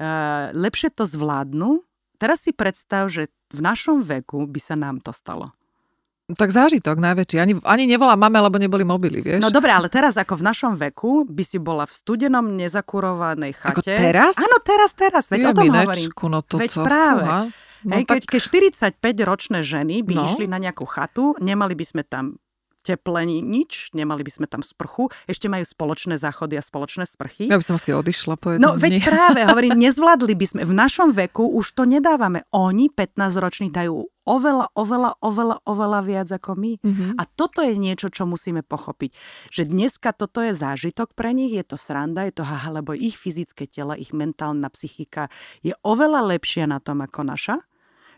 [0.00, 1.84] Uh, lepšie to zvládnu.
[2.16, 5.54] Teraz si predstav, že v našom veku by sa nám to stalo.
[6.28, 7.36] Tak zážitok najväčší.
[7.40, 9.40] Ani, ani nevolá mame, lebo neboli mobily, vieš?
[9.40, 13.80] No dobre, ale teraz ako v našom veku by si bola v studenom, nezakurovanej Ako
[13.80, 13.96] chate.
[13.96, 14.36] teraz?
[14.36, 15.24] Áno, teraz, teraz.
[15.32, 15.88] Veď o tom hovorím.
[16.10, 17.24] Minečku, no to, Veď to, práve.
[17.24, 17.42] Fúha.
[17.78, 20.22] No Hej, keď, tak, keď 45-ročné ženy by No.
[20.28, 22.36] išli na nejakú chatu, nemali by sme tam
[22.88, 27.46] teple ni- nič, nemali by sme tam sprchu, ešte majú spoločné záchody a spoločné sprchy.
[27.46, 29.04] ja by som asi odišla po jednom No veď dni.
[29.04, 30.60] práve, hovorím, nezvládli by sme.
[30.64, 32.48] V našom veku už to nedávame.
[32.50, 36.72] Oni, 15-roční, dajú oveľa, oveľa, oveľa, oveľa viac ako my.
[36.78, 37.04] Mhm.
[37.16, 39.10] A toto je niečo, čo musíme pochopiť.
[39.48, 43.14] Že dneska toto je zážitok pre nich, je to sranda, je to haha, lebo ich
[43.14, 45.28] fyzické telo, ich mentálna psychika
[45.60, 47.56] je oveľa lepšia na tom ako naša.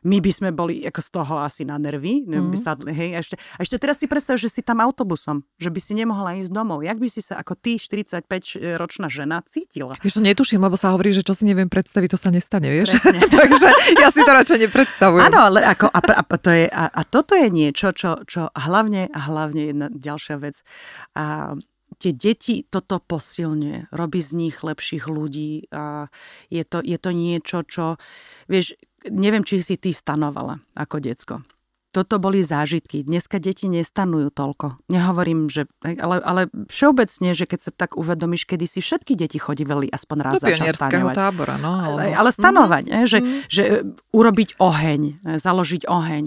[0.05, 2.25] My by sme boli ako z toho asi na nervy.
[2.25, 2.51] Mm.
[2.51, 2.63] By Mhm.
[2.63, 5.81] sa, hej, a, ešte, a ešte teraz si predstav, že si tam autobusom, že by
[5.81, 6.81] si nemohla ísť domov.
[6.81, 9.97] Jak by si sa ako ty, 45-ročná žena, cítila?
[10.01, 12.97] Vieš, to netuším, lebo sa hovorí, že čo si neviem predstaviť, to sa nestane, vieš?
[13.41, 13.69] Takže
[14.01, 15.25] ja si to radšej nepredstavujem.
[15.27, 19.09] Áno, ale ako, a, a, to je, a, a toto je niečo, čo, čo hlavne,
[19.13, 20.63] a hlavne jedna ďalšia vec,
[21.15, 21.55] a
[21.99, 25.67] tie deti toto posilňuje, robí z nich lepších ľudí.
[25.75, 26.07] A
[26.53, 27.99] je, to, je to niečo, čo,
[28.47, 28.79] vieš,
[29.11, 31.35] neviem, či si ty stanovala ako decko.
[31.91, 33.03] Toto boli zážitky.
[33.03, 34.79] Dneska deti nestanujú toľko.
[34.87, 35.67] Nehovorím, že...
[35.83, 40.33] Ale, ale všeobecne, že keď sa tak uvedomíš, kedy si všetky deti chodívali aspoň raz
[40.39, 41.15] Do za čas stanovať.
[41.19, 41.75] tábora, no.
[41.83, 43.33] Ale, ale stanovať, mm že, Mhm.
[43.51, 43.73] že e,
[44.15, 46.25] urobiť oheň, e, založiť oheň.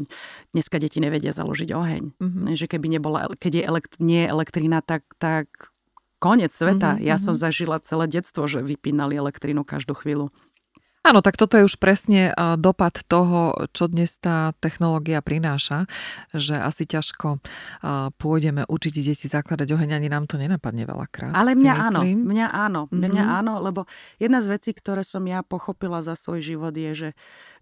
[0.52, 2.04] Dneska deti nevedia založiť oheň.
[2.20, 2.40] Mhm.
[2.60, 5.48] Že keby nebola, keď je elekt, nie je elektrina, tak, tak
[6.20, 7.00] koniec sveta.
[7.00, 7.24] Mhm, Ja mhm.
[7.24, 10.28] som zažila celé detstvo, že vypínali elektrínu každú chvíľu.
[11.04, 15.84] Áno, tak toto je už presne a, dopad toho, čo dnes tá technológia prináša,
[16.32, 17.44] že asi ťažko
[17.84, 21.36] a, pôjdeme učiť deti zakladať oheň, ani nám to nenapadne veľakrát.
[21.36, 23.34] Ale mňa áno, mňa áno, mňa Mhm.
[23.36, 23.84] áno, lebo
[24.16, 27.10] jedna z vecí, ktoré som ja pochopila za svoj život je, že,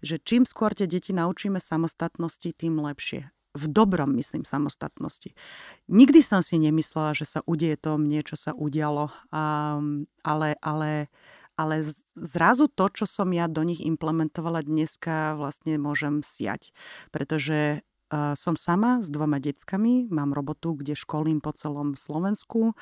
[0.06, 3.26] že čím skôr tie deti naučíme samostatnosti, tým lepšie.
[3.52, 5.34] V dobrom myslím samostatnosti.
[5.90, 11.10] Nikdy som si nemyslela, že sa udie to mne, čo sa udialo, um, ale, ale,
[11.56, 11.84] ale
[12.16, 16.72] zrazu to, čo som ja do nich implementovala dneska, vlastne môžem siať.
[17.12, 22.72] Pretože uh, som sama s dvoma deckami, mám robotu, kde školím po celom Slovensku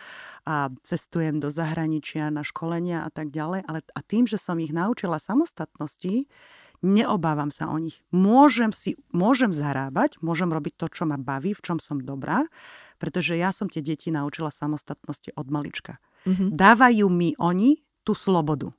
[0.46, 3.66] a cestujem do zahraničia na školenia a tak ďalej.
[3.66, 6.30] Ale a tým, že som ich naučila samostatnosti,
[6.80, 8.00] neobávam sa o nich.
[8.08, 12.48] Môžem, si, môžem zarábať, môžem robiť to, čo ma baví, v čom som dobrá,
[12.96, 16.00] pretože ja som tie deti naučila samostatnosti od malička.
[16.24, 16.52] Mhm.
[16.52, 17.80] Dávajú mi oni
[18.10, 18.74] tú slobodu.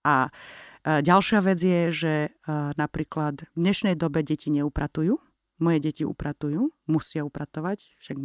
[0.00, 0.32] A
[0.80, 2.30] e, ďalšia vec je, že e,
[2.80, 5.20] napríklad v dnešnej dobe deti neupratujú.
[5.60, 7.92] Moje deti upratujú, musia upratovať.
[8.00, 8.16] Však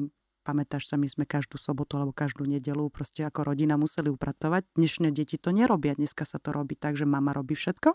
[0.47, 4.63] pamätáš sa, my sme každú sobotu alebo každú nedelu proste ako rodina museli upratovať.
[4.79, 5.99] Dnešné deti to nerobia.
[5.99, 7.91] Dneska sa to robí tak, že mama robí všetko.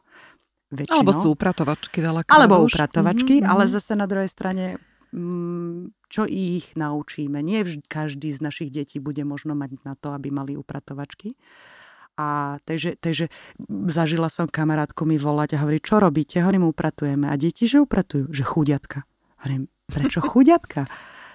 [0.76, 0.92] Väčšinou.
[0.92, 2.76] Alebo sú upratovačky veľakrát Alebo už.
[2.76, 4.76] upratovačky, Mhm, ale zase na druhej strane,
[5.10, 7.40] mm, čo ich naučíme?
[7.40, 11.32] Nie vždy každý z našich detí bude možno mať na to, aby mali upratovačky.
[12.18, 13.28] A takže, takže
[13.86, 16.42] zažila som kamarátku mi volať a hovorí, čo robíte?
[16.42, 17.30] Hovorím, upratujeme.
[17.30, 18.28] A deti, že upratujú?
[18.28, 18.98] Že chudiatka.
[19.40, 20.86] Hovorím, prečo chudiatka?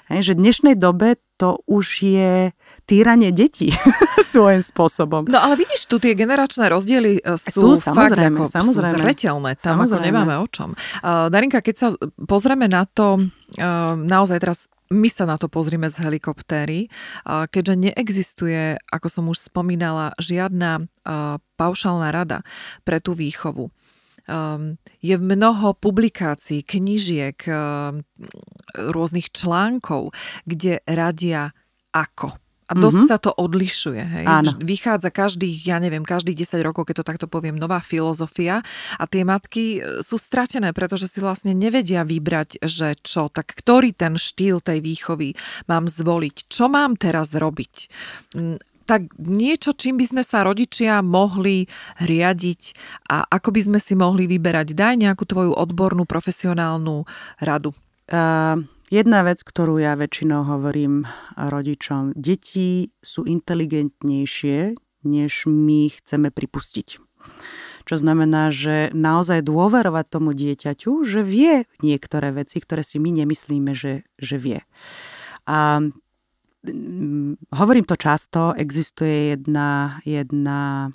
[0.06, 2.54] Hej, že v dnešnej dobe to už je
[2.86, 3.74] týranie detí
[4.32, 5.26] svojím spôsobom.
[5.26, 8.94] No ale vidíš, tu tie generačné rozdiely e, Sú, sú, fakt samozrejme, ako, samozrejme.
[8.94, 9.52] sú zreteľné.
[9.58, 10.06] Tam ako Samozrejme.
[10.06, 10.78] nemáme o čom.
[11.02, 11.88] Uh, Darinka, keď sa
[12.22, 16.94] pozrieme na to, uh, naozaj teraz my sa na to pozrime z helikoptéry,
[17.26, 20.86] keďže neexistuje, ako som už spomínala, žiadna
[21.58, 22.46] paušálna rada
[22.86, 23.74] pre tú výchovu.
[25.06, 28.02] Je mnoho publikácií, knižiek, um,
[28.74, 30.18] rôznych článkov,
[30.50, 31.54] kde radia
[31.94, 32.34] ako
[32.66, 33.12] A dosť mm-hmm.
[33.14, 34.02] sa to odlišuje.
[34.02, 34.26] Hej?
[34.26, 34.52] Áno.
[34.58, 38.66] Vychádza každých, ja neviem, každých 10 rokov, keď to takto poviem, nová filozofia
[38.98, 43.94] a tie matky e, sú stratené, pretože si vlastne nevedia vybrať, že čo, tak ktorý
[43.94, 45.38] ten štýl tej výchovy
[45.70, 47.74] mám zvoliť, čo mám teraz robiť
[48.34, 51.66] mm, tak niečo, čím by sme sa rodičia mohli
[51.98, 52.62] riadiť
[53.10, 54.78] a ako by sme si mohli vyberať.
[54.78, 57.02] Daj nejakú tvoju odbornú, profesionálnu
[57.42, 57.74] radu.
[58.06, 58.62] Uh,
[58.94, 67.02] Jedna vec, ktorú ja väčšinou hovorím rodičom, deti sú inteligentnejšie, než my chceme pripustiť.
[67.86, 73.74] Čo znamená, že naozaj dôverovať tomu dieťaťu, že vie niektoré veci, ktoré si my nemyslíme,
[73.74, 74.62] že, že vie.
[75.50, 75.82] A
[76.66, 80.90] mm, hovorím to často, existuje jedna, jedna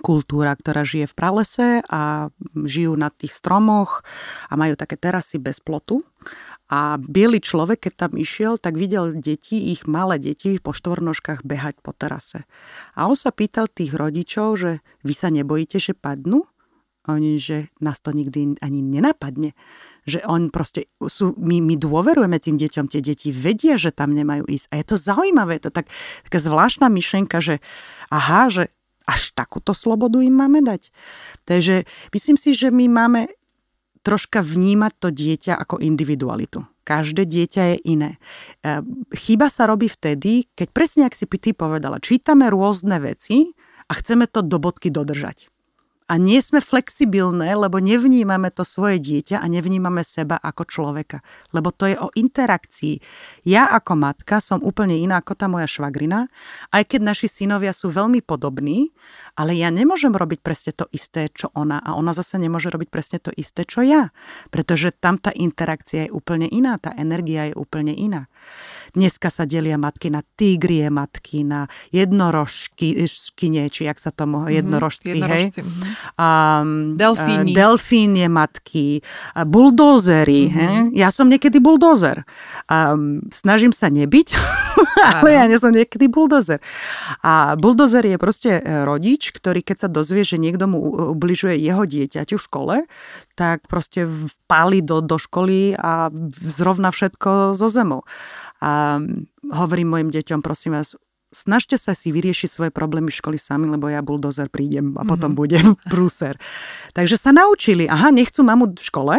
[0.00, 4.02] kultúra, ktorá žije v pralese a žijú na tých stromoch
[4.50, 6.02] a majú také terasy bez plotu.
[6.72, 11.84] A biely človek, keď tam išiel, tak videl deti, ich malé deti po štvornožkách behať
[11.84, 12.48] po terase.
[12.96, 14.70] A on sa pýtal tých rodičov, že
[15.04, 16.48] vy sa nebojíte, že padnú?
[17.04, 19.52] Oni, že nás to nikdy ani nenapadne.
[20.08, 24.48] Že on proste, sú, my, my dôverujeme tým deťom, tie deti vedia, že tam nemajú
[24.48, 24.66] ísť.
[24.72, 25.92] A je to zaujímavé, to tak,
[26.24, 27.60] taká zvláštna myšlenka, že
[28.08, 28.72] aha, že
[29.04, 30.88] až takúto slobodu im máme dať.
[31.44, 31.84] Takže
[32.16, 33.28] myslím si, že my máme
[34.04, 36.68] troška vnímať to dieťa ako individualitu.
[36.84, 38.10] Každé dieťa je iné.
[38.60, 38.84] E,
[39.16, 43.56] chyba sa robí vtedy, keď presne, ak si ty povedala, čítame rôzne veci
[43.88, 45.48] a chceme to do bodky dodržať
[46.04, 51.24] a nie sme flexibilné, lebo nevnímame to svoje dieťa a nevnímame seba ako človeka.
[51.56, 53.00] Lebo to je o interakcii.
[53.48, 56.28] Ja ako matka som úplne iná ako tá moja švagrina,
[56.76, 58.92] aj keď naši synovia sú veľmi podobní,
[59.40, 63.18] ale ja nemôžem robiť presne to isté, čo ona a ona zase nemôže robiť presne
[63.24, 64.12] to isté, čo ja.
[64.52, 68.28] Pretože tam tá interakcia je úplne iná, tá energia je úplne iná.
[68.94, 72.94] Dneska sa delia matky na tigrie matky, na jednorožky,
[73.50, 75.66] nie, či jak sa tomu, mm-hmm, jednorožci, jednorožci, hej.
[75.66, 75.92] Mm-hmm.
[76.14, 76.28] A,
[76.94, 77.52] delfíni.
[77.52, 79.02] A, delfínie matky,
[79.34, 80.54] a buldózery, mm-hmm.
[80.54, 80.74] hej.
[80.94, 82.22] Ja som niekedy buldózer.
[82.70, 82.94] A,
[83.34, 84.28] snažím sa nebyť,
[85.18, 86.62] ale ja nie som niekedy buldozer.
[87.26, 90.78] A buldozer je proste e, rodič, ktorý keď sa dozvie, že niekto mu
[91.18, 92.76] ubližuje jeho dieťaťu v škole,
[93.34, 96.14] tak proste vpáli do, do školy a
[96.46, 98.06] zrovna všetko zo zemou.
[98.62, 99.02] A
[99.50, 100.94] hovorím mojim deťom, prosím vás,
[101.34, 105.34] snažte sa si vyriešiť svoje problémy v školy sami, lebo ja buldozer prídem a potom
[105.34, 105.42] mm-hmm.
[105.42, 106.38] budem prúser.
[106.94, 109.16] Takže sa naučili, aha, nechcú mamu v škole,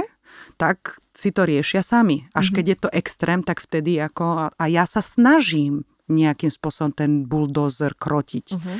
[0.55, 2.23] tak si to riešia sami.
[2.31, 2.55] Až mm-hmm.
[2.55, 4.49] keď je to extrém, tak vtedy ako...
[4.55, 8.45] A ja sa snažím nejakým spôsobom ten buldozer krotiť.
[8.53, 8.77] Uh-huh.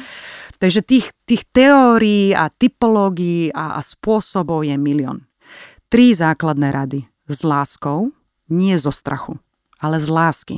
[0.61, 5.25] Takže tých, tých teórií a typológií a, a spôsobov je milión.
[5.89, 7.01] Tri základné rady.
[7.25, 8.13] S láskou,
[8.53, 9.41] nie zo strachu
[9.85, 10.57] ale z lásky.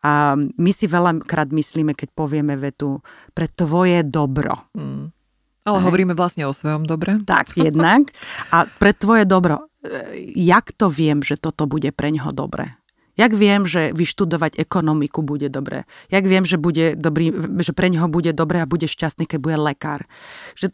[0.00, 3.04] A my si veľakrát myslíme, keď povieme vetu
[3.36, 4.66] pre tvoje dobro.
[4.72, 5.12] Mm.
[5.60, 5.86] Ale Hej.
[5.86, 7.20] hovoríme vlastne o svojom dobre.
[7.22, 8.08] Tak, jednak.
[8.50, 9.68] A pre tvoje dobro.
[9.84, 12.80] E, jak to viem, že toto bude pre ňoho dobre?
[13.20, 15.84] Jak viem, že vyštudovať ekonomiku bude dobré?
[16.08, 17.28] Jak viem, že, bude dobrý,
[17.60, 20.08] že pre neho bude dobré a bude šťastný, keď bude lekár?
[20.56, 20.72] Že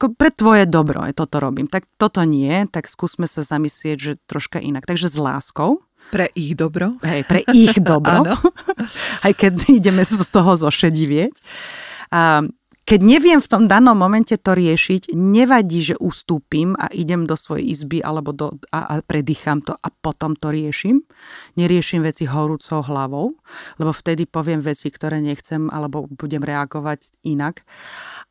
[0.00, 1.68] ako pre tvoje dobro je toto robím.
[1.68, 4.88] Tak toto nie, tak skúsme sa zamyslieť, že troška inak.
[4.88, 6.98] Takže s láskou, pre ich dobro.
[7.06, 8.26] Hej, pre ich dobro.
[9.26, 11.34] Aj keď ideme z toho zošedivieť.
[12.10, 12.42] A
[12.90, 17.70] keď neviem v tom danom momente to riešiť, nevadí, že ustúpim a idem do svojej
[17.70, 21.06] izby alebo do, a, a predýcham to a potom to riešim.
[21.54, 23.38] Neriešim veci horúcou hlavou,
[23.78, 27.62] lebo vtedy poviem veci, ktoré nechcem alebo budem reagovať inak.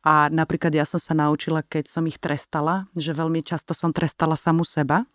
[0.04, 4.36] A napríklad ja som sa naučila, keď som ich trestala, že veľmi často som trestala
[4.36, 5.08] samu seba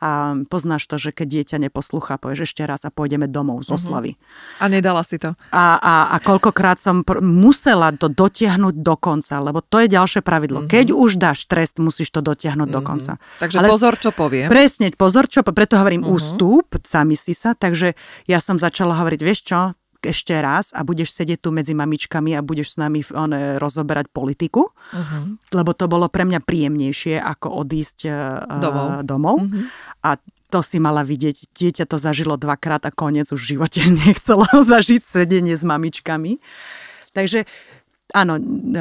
[0.00, 3.76] a poznáš to, že keď dieťa neposlúcha, povieš ešte raz a pôjdeme domov z mhm.
[3.76, 4.12] oslavy.
[4.16, 4.64] Uh-huh.
[4.64, 5.36] A nedala si to.
[5.52, 10.24] A, a, a koľkokrát som pr- musela to dotiahnuť do konca, lebo to je ďalšie
[10.24, 10.64] pravidlo.
[10.64, 10.72] Uh-huh.
[10.72, 12.80] Keď už dáš trest, musíš to dotiahnuť uh-huh.
[12.80, 13.12] do konca.
[13.38, 14.48] Takže Ale, pozor, čo poviem.
[14.48, 16.16] Presne, pozor, čo, preto hovorím uh-huh.
[16.16, 17.92] ústup, sami si sa, takže
[18.24, 22.40] ja som začala hovoriť, vieš čo, ešte raz a budeš sedieť tu medzi mamičkami a
[22.40, 25.36] budeš s nami on, rozoberať politiku, uh-huh.
[25.52, 28.14] lebo to bolo pre mňa príjemnejšie ako odísť uh,
[28.60, 28.88] domov.
[29.04, 29.36] domov.
[29.44, 29.64] Uh-huh.
[30.04, 30.16] A
[30.50, 31.54] to si mala vidieť.
[31.54, 36.42] Dieťa to zažilo dvakrát a koniec už v živote nechcelo zažiť sedenie s mamičkami.
[37.14, 37.46] Takže
[38.14, 38.38] áno,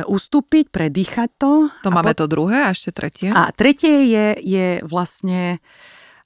[0.10, 1.70] ustúpiť, predýchať to.
[1.86, 3.30] To máme pot- to druhé a ešte tretie.
[3.30, 5.62] A tretie je, je vlastne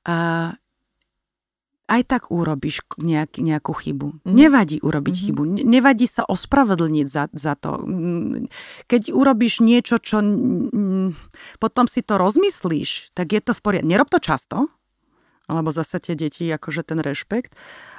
[0.08, 0.56] uh,
[1.94, 4.26] aj tak urobíš nejak, nejakú chybu.
[4.26, 4.34] Mm.
[4.34, 5.30] Nevadí urobiť mm-hmm.
[5.30, 5.42] chybu.
[5.70, 7.86] Nevadí sa ospravedlniť za, za to.
[8.90, 10.18] Keď urobíš niečo, čo
[11.62, 13.86] potom si to rozmyslíš, tak je to v poriadku.
[13.86, 14.74] Nerob to často,
[15.46, 17.54] lebo zase tie deti, akože ten rešpekt,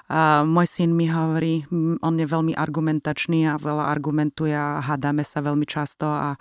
[0.08, 1.64] A môj syn mi hovorí,
[2.04, 6.36] on je veľmi argumentačný a veľa argumentuje a hádame sa veľmi často a,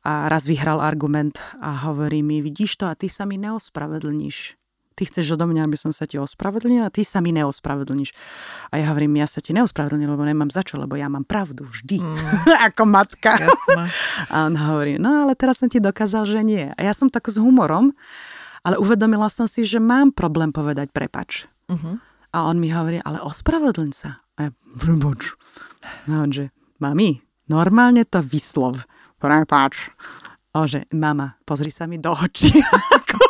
[0.00, 4.65] a raz vyhral argument a hovorí mi, vidíš to a ty sa mi neospravedlníš
[4.96, 8.16] ty chceš odo mňa, aby som sa ti ospravedlnila, ty sa mi neospravedlníš.
[8.72, 11.68] A ja hovorím, ja sa ti neospravedlním, lebo nemám za čo, lebo ja mám pravdu
[11.68, 12.16] vždy, mm.
[12.72, 13.36] ako matka.
[13.36, 13.84] Jasne.
[14.32, 16.72] A on hovorí, no ale teraz som ti dokázal, že nie.
[16.72, 17.92] A ja som tak s humorom,
[18.64, 21.44] ale uvedomila som si, že mám problém povedať prepač.
[21.68, 22.00] Uh-huh.
[22.32, 24.24] A on mi hovorí, ale ospravedlň sa.
[24.40, 25.36] A ja, prepač.
[26.08, 28.82] No on že, mami, normálne to vyslov.
[29.20, 29.92] Prepač.
[30.56, 32.48] O, že, mama, pozri sa mi do očí.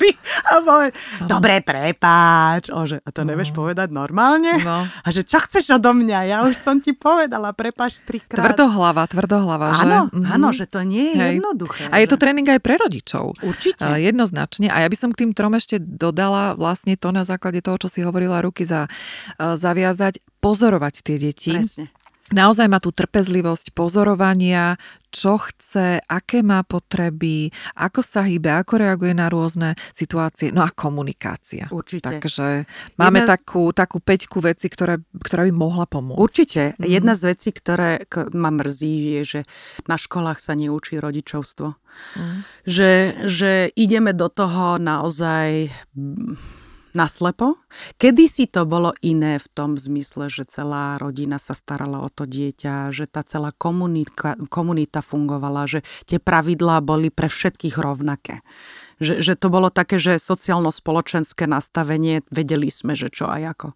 [0.10, 0.10] chlapí.
[0.50, 0.88] A povie,
[1.28, 2.72] dobre, prepáč.
[2.72, 3.56] O, že, a to nevieš no.
[3.64, 4.52] povedať normálne?
[4.64, 4.82] No.
[4.82, 6.18] A že čo chceš odo mňa?
[6.26, 8.40] Ja už som ti povedala, prepáč trikrát.
[8.40, 9.84] Tvrdohlava, tvrdohlava, že?
[9.84, 10.28] Áno, mhm.
[10.32, 11.32] áno, že to nie je Hej.
[11.38, 11.84] jednoduché.
[11.92, 13.36] A je to tréning aj pre rodičov.
[13.44, 13.84] Určite.
[13.84, 14.72] Uh, jednoznačne.
[14.72, 17.88] A ja by som k tým trom ešte dodala vlastne to na základe toho, čo
[17.92, 21.52] si hovorila, ruky za, uh, zaviazať, pozorovať tie deti.
[21.52, 21.99] Presne
[22.30, 24.78] naozaj má tú trpezlivosť pozorovania,
[25.10, 30.70] čo chce, aké má potreby, ako sa hýbe, ako reaguje na rôzne situácie, no a
[30.70, 31.66] komunikácia.
[31.68, 32.22] Určite.
[32.22, 32.64] Takže
[32.94, 36.18] máme Jedna takú, takú peťku veci, ktoré, ktorá by mohla pomôcť.
[36.22, 36.62] Určite.
[36.78, 36.86] Mm.
[36.86, 39.40] Jedna z vecí, ktoré ma mrzí, je, že
[39.90, 41.74] na školách sa neučí rodičovstvo.
[41.74, 42.38] Mm.
[42.70, 42.90] Že,
[43.26, 45.74] že ideme do toho naozaj
[46.92, 47.58] naslepo.
[47.96, 52.26] Kedy si to bolo iné v tom zmysle, že celá rodina sa starala o to
[52.26, 58.42] dieťa, že tá celá komunika, komunita fungovala, že tie pravidlá boli pre všetkých rovnaké
[59.00, 63.72] že, že to bolo také, že sociálno-spoločenské nastavenie, vedeli sme, že čo a ako.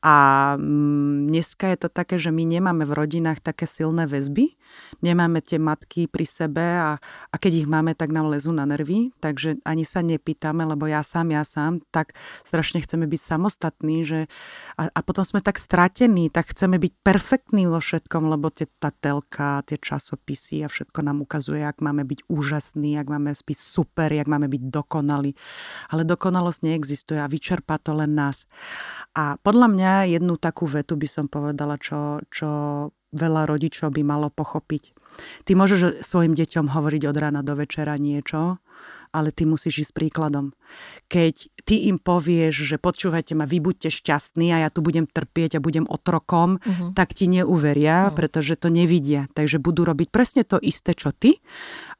[0.00, 0.14] A
[0.56, 4.56] mm, dneska je to také, že my nemáme v rodinách také silné väzby,
[5.04, 6.96] nemáme tie matky pri sebe a,
[7.28, 11.04] a keď ich máme, tak nám lezú na nervy, takže ani sa nepýtame, lebo ja
[11.04, 14.20] sám, ja sám, tak strašne chceme byť samostatní, že
[14.80, 18.88] a, a potom sme tak stratení, tak chceme byť perfektní vo všetkom, lebo tie, tá
[18.88, 24.08] telka, tie časopisy a všetko nám ukazuje, ak máme byť úžasní, ak máme byť super,
[24.08, 25.34] jak máme byť byť dokonalý.
[25.90, 28.46] Ale dokonalosť neexistuje a vyčerpá to len nás.
[29.18, 32.48] A podľa mňa jednu takú vetu by som povedala, čo, čo
[33.10, 34.94] veľa rodičov by malo pochopiť.
[35.44, 38.62] Ty môžeš svojim deťom hovoriť od rána do večera niečo,
[39.12, 40.56] ale ty musíš ísť príkladom.
[41.12, 45.60] Keď ty im povieš, že počúvajte ma, vy buďte šťastní a ja tu budem trpieť
[45.60, 46.96] a budem otrokom, uh-huh.
[46.96, 48.16] tak ti neuveria, uh-huh.
[48.16, 49.28] pretože to nevidia.
[49.36, 51.36] Takže budú robiť presne to isté, čo ty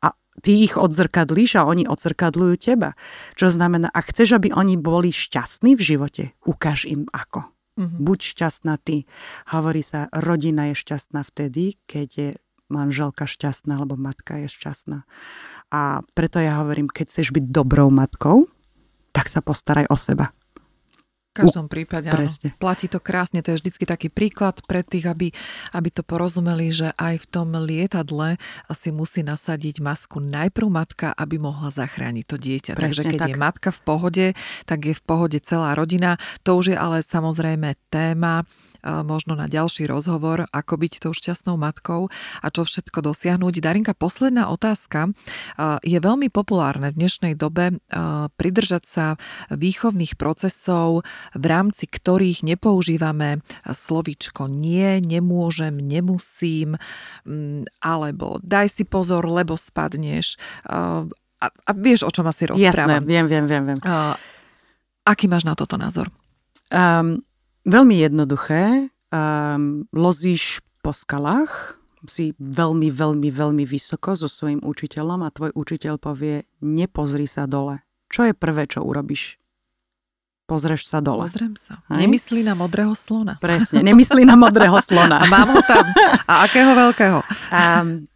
[0.00, 2.96] a ty ich odzrkadlíš a oni odzrkadľujú teba.
[3.36, 7.44] Čo znamená, ak chceš, aby oni boli šťastní v živote, ukáž im ako.
[7.76, 8.00] Mm-hmm.
[8.04, 9.04] Buď šťastná ty.
[9.52, 12.30] Hovorí sa, rodina je šťastná vtedy, keď je
[12.72, 15.04] manželka šťastná alebo matka je šťastná.
[15.72, 18.48] A preto ja hovorím, keď chceš byť dobrou matkou,
[19.12, 20.32] tak sa postaraj o seba.
[21.32, 22.28] V každom prípade, áno.
[22.60, 25.32] Platí to krásne, to je vždycky taký príklad pre tých, aby,
[25.72, 28.36] aby to porozumeli, že aj v tom lietadle
[28.76, 32.72] si musí nasadiť masku najprv matka, aby mohla zachrániť to dieťa.
[32.76, 33.30] Presne Takže keď tak.
[33.32, 34.26] je matka v pohode,
[34.68, 36.20] tak je v pohode celá rodina.
[36.44, 38.44] To už je ale samozrejme téma
[38.82, 42.10] možno na ďalší rozhovor, ako byť tou šťastnou matkou
[42.42, 43.54] a čo všetko dosiahnuť.
[43.62, 45.14] Darinka, posledná otázka.
[45.86, 47.78] Je veľmi populárne v dnešnej dobe
[48.36, 49.06] pridržať sa
[49.54, 56.76] výchovných procesov, v rámci ktorých nepoužívame slovičko nie, nemôžem, nemusím,
[57.80, 60.36] alebo daj si pozor, lebo spadneš.
[60.66, 61.06] A,
[61.46, 63.02] a vieš, o čom asi rozprávam.
[63.02, 63.64] Jasné, viem, viem, viem.
[63.66, 63.78] viem.
[65.02, 66.06] Aký máš na toto názor?
[66.70, 67.18] Um,
[67.62, 68.90] Veľmi jednoduché.
[69.12, 75.94] Um, lozíš po skalách, si veľmi, veľmi, veľmi vysoko so svojím učiteľom a tvoj učiteľ
[76.02, 77.86] povie, nepozri sa dole.
[78.10, 79.38] Čo je prvé, čo urobíš?
[80.50, 81.22] Pozrieš sa dole.
[81.24, 81.80] Pozriem sa.
[81.94, 82.02] Hej?
[82.02, 83.38] Nemyslí na modrého slona.
[83.38, 85.16] Presne, nemyslí na modrého slona.
[85.22, 85.86] a mám ho tam.
[86.26, 87.18] A akého veľkého?
[87.54, 88.10] Um,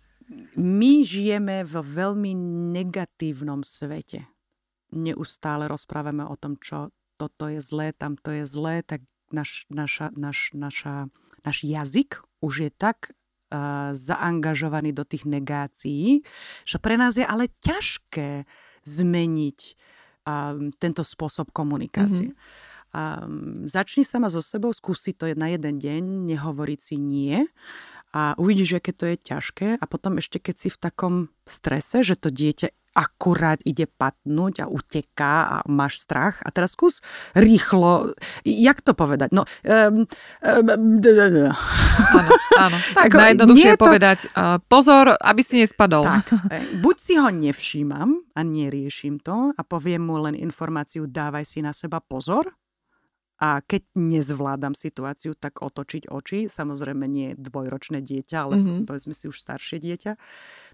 [0.58, 2.34] my žijeme vo veľmi
[2.74, 4.26] negatívnom svete.
[4.92, 9.00] Neustále rozprávame o tom, čo toto je zlé, tamto je zlé, tak
[9.32, 11.10] naš, naša, naš, naša,
[11.42, 16.22] naš jazyk už je tak uh, zaangažovaný do tých negácií,
[16.66, 18.46] že pre nás je ale ťažké
[18.86, 19.60] zmeniť
[20.26, 22.30] um, tento spôsob komunikácie.
[22.34, 22.74] Mm-hmm.
[22.96, 26.02] Um, začni sa ma so sebou, skúsi to na jeden deň,
[26.32, 27.44] nehovoriť si nie
[28.16, 31.14] a uvidíš, aké to je ťažké a potom ešte keď si v takom
[31.44, 36.40] strese, že to dieťa akurát ide patnúť a uteká a máš strach.
[36.40, 37.04] A teraz skús
[37.36, 38.16] rýchlo,
[38.48, 39.36] jak to povedať?
[39.36, 40.08] No, um,
[40.40, 40.66] um,
[41.04, 41.52] áno,
[42.56, 42.78] áno.
[42.96, 43.84] Tak Ako, najjednoduchšie je to...
[43.84, 46.08] povedať, uh, pozor, aby si nespadol.
[46.08, 51.44] Tak, e, buď si ho nevšímam a neriešim to a poviem mu len informáciu, dávaj
[51.44, 52.48] si na seba pozor,
[53.36, 56.48] a keď nezvládam situáciu, tak otočiť oči.
[56.48, 58.88] Samozrejme nie dvojročné dieťa, ale mm-hmm.
[58.88, 60.12] povedzme si už staršie dieťa.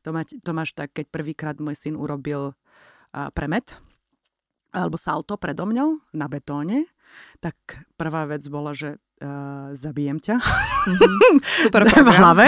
[0.07, 3.75] To, mať, to máš tak, keď prvýkrát môj syn urobil uh, premet
[4.73, 6.89] alebo salto predo mňou na betóne,
[7.45, 10.41] tak prvá vec bola, že uh, zabijem ťa.
[10.41, 11.35] Mm-hmm.
[11.69, 12.47] Super v hlave.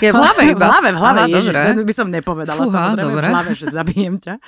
[0.00, 0.64] Je v hlave iba.
[0.64, 1.20] V hlave, v hlave.
[1.20, 1.52] Aha, Ježi,
[1.84, 3.26] by som nepovedala, Fúha, samozrejme dobre.
[3.28, 4.40] v hlave, že zabijem ťa.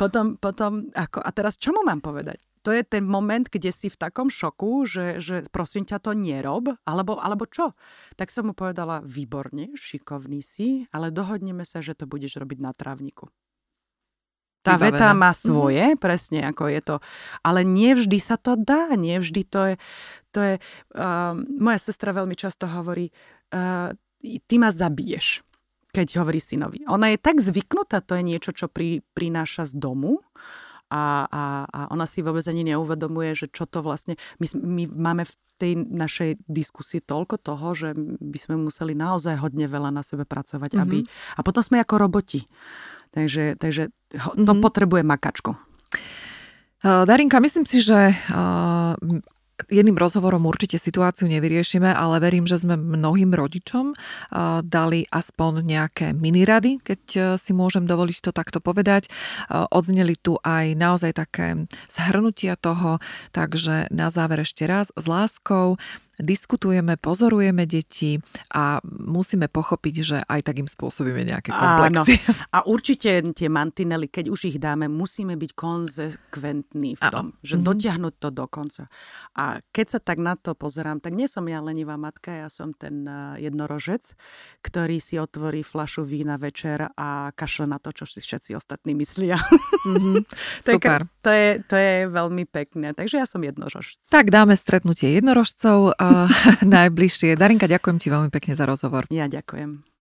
[0.00, 2.47] Potom, potom ako, a teraz čo mu mám povedať?
[2.68, 6.76] To je ten moment, kde si v takom šoku, že, že prosím ťa to nerob,
[6.84, 7.72] alebo, alebo čo?
[8.20, 12.76] Tak som mu povedala, výborne, šikovný si, ale dohodneme sa, že to budeš robiť na
[12.76, 13.32] trávniku.
[14.60, 15.00] Tá Vybavené.
[15.00, 16.02] veta má svoje, mm-hmm.
[16.04, 16.96] presne ako je to.
[17.40, 19.74] Ale nie vždy sa to dá, nie vždy to je...
[20.36, 23.08] To je uh, moja sestra veľmi často hovorí,
[23.56, 25.40] uh, ty ma zabiješ,
[25.88, 26.84] keď hovorí synovi.
[26.84, 30.20] Ona je tak zvyknutá, to je niečo, čo pri, prináša z domu
[30.88, 34.16] a, a, a ona si vôbec ani neuvedomuje, že čo to vlastne...
[34.40, 37.88] My, my máme v tej našej diskusii toľko toho, že
[38.22, 40.84] by sme museli naozaj hodne veľa na sebe pracovať, mm-hmm.
[40.86, 40.98] aby...
[41.36, 42.46] A potom sme ako roboti.
[43.12, 43.90] Takže, takže
[44.36, 44.62] to Mhm.
[44.62, 45.56] potrebuje makačku.
[46.78, 48.94] Darinka, myslím si, že uh,
[49.66, 53.98] jedným rozhovorom určite situáciu nevyriešime, ale verím, že sme mnohým rodičom
[54.62, 59.10] dali aspoň nejaké minirady, keď uh, si môžem dovoliť to takto povedať.
[59.50, 63.02] Uh, Odzneli tu aj naozaj také zhrnutia toho,
[63.32, 65.80] takže na záver ešte raz s láskou
[66.20, 68.18] diskutujeme, pozorujeme deti
[68.52, 72.18] a musíme pochopiť, že aj tak im spôsobíme nejaké komplexy.
[72.18, 72.34] Áno.
[72.52, 77.12] A určite tie mantinely, keď už ich dáme, musíme byť konzekventní v Áno.
[77.12, 77.64] tom, že Mhm.
[77.64, 78.84] dotiahnuť to do konca.
[79.34, 82.74] A keď sa tak na to pozerám, tak nie som ja lenivá matka, ja som
[82.74, 84.14] ten eh, jednorožec,
[84.62, 89.38] ktorý si otvorí flašu vína večer a kašle na to, čo si všetci ostatní myslia.
[89.86, 90.24] Mhm.
[90.68, 91.00] Tak Super.
[91.22, 92.92] To je, to je veľmi pekné.
[92.92, 94.00] Takže ja som jednorožec.
[94.10, 96.07] Tak dáme stretnutie jednorožcov uh,
[96.76, 97.38] najbližšie.
[97.38, 99.04] Darinka, ďakujem ti veľmi pekne za rozhovor.
[99.12, 99.98] Ja ďakujem.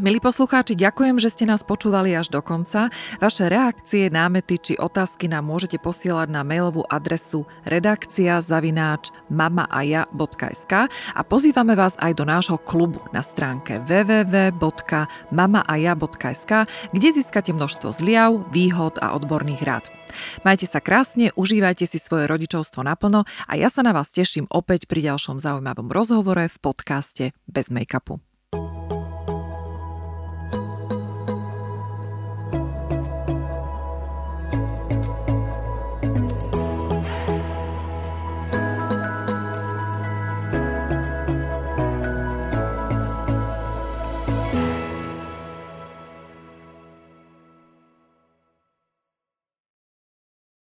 [0.00, 2.88] Milí poslucháči, ďakujem, že ste nás počúvali až do konca.
[3.20, 11.20] Vaše reakcie, námety či otázky nám môžete posielať na mailovú adresu redakcia zavináč mamaaja.sk a
[11.20, 16.52] pozývame vás aj do nášho klubu na stránke www.mamaaja.sk,
[16.96, 19.99] kde získate množstvo zliav, výhod a odborných rád.
[20.46, 24.86] Majte sa krásne, užívajte si svoje rodičovstvo naplno a ja sa na vás teším opäť
[24.86, 28.29] pri ďalšom zaujímavom rozhovore v podcaste Bez make-upu.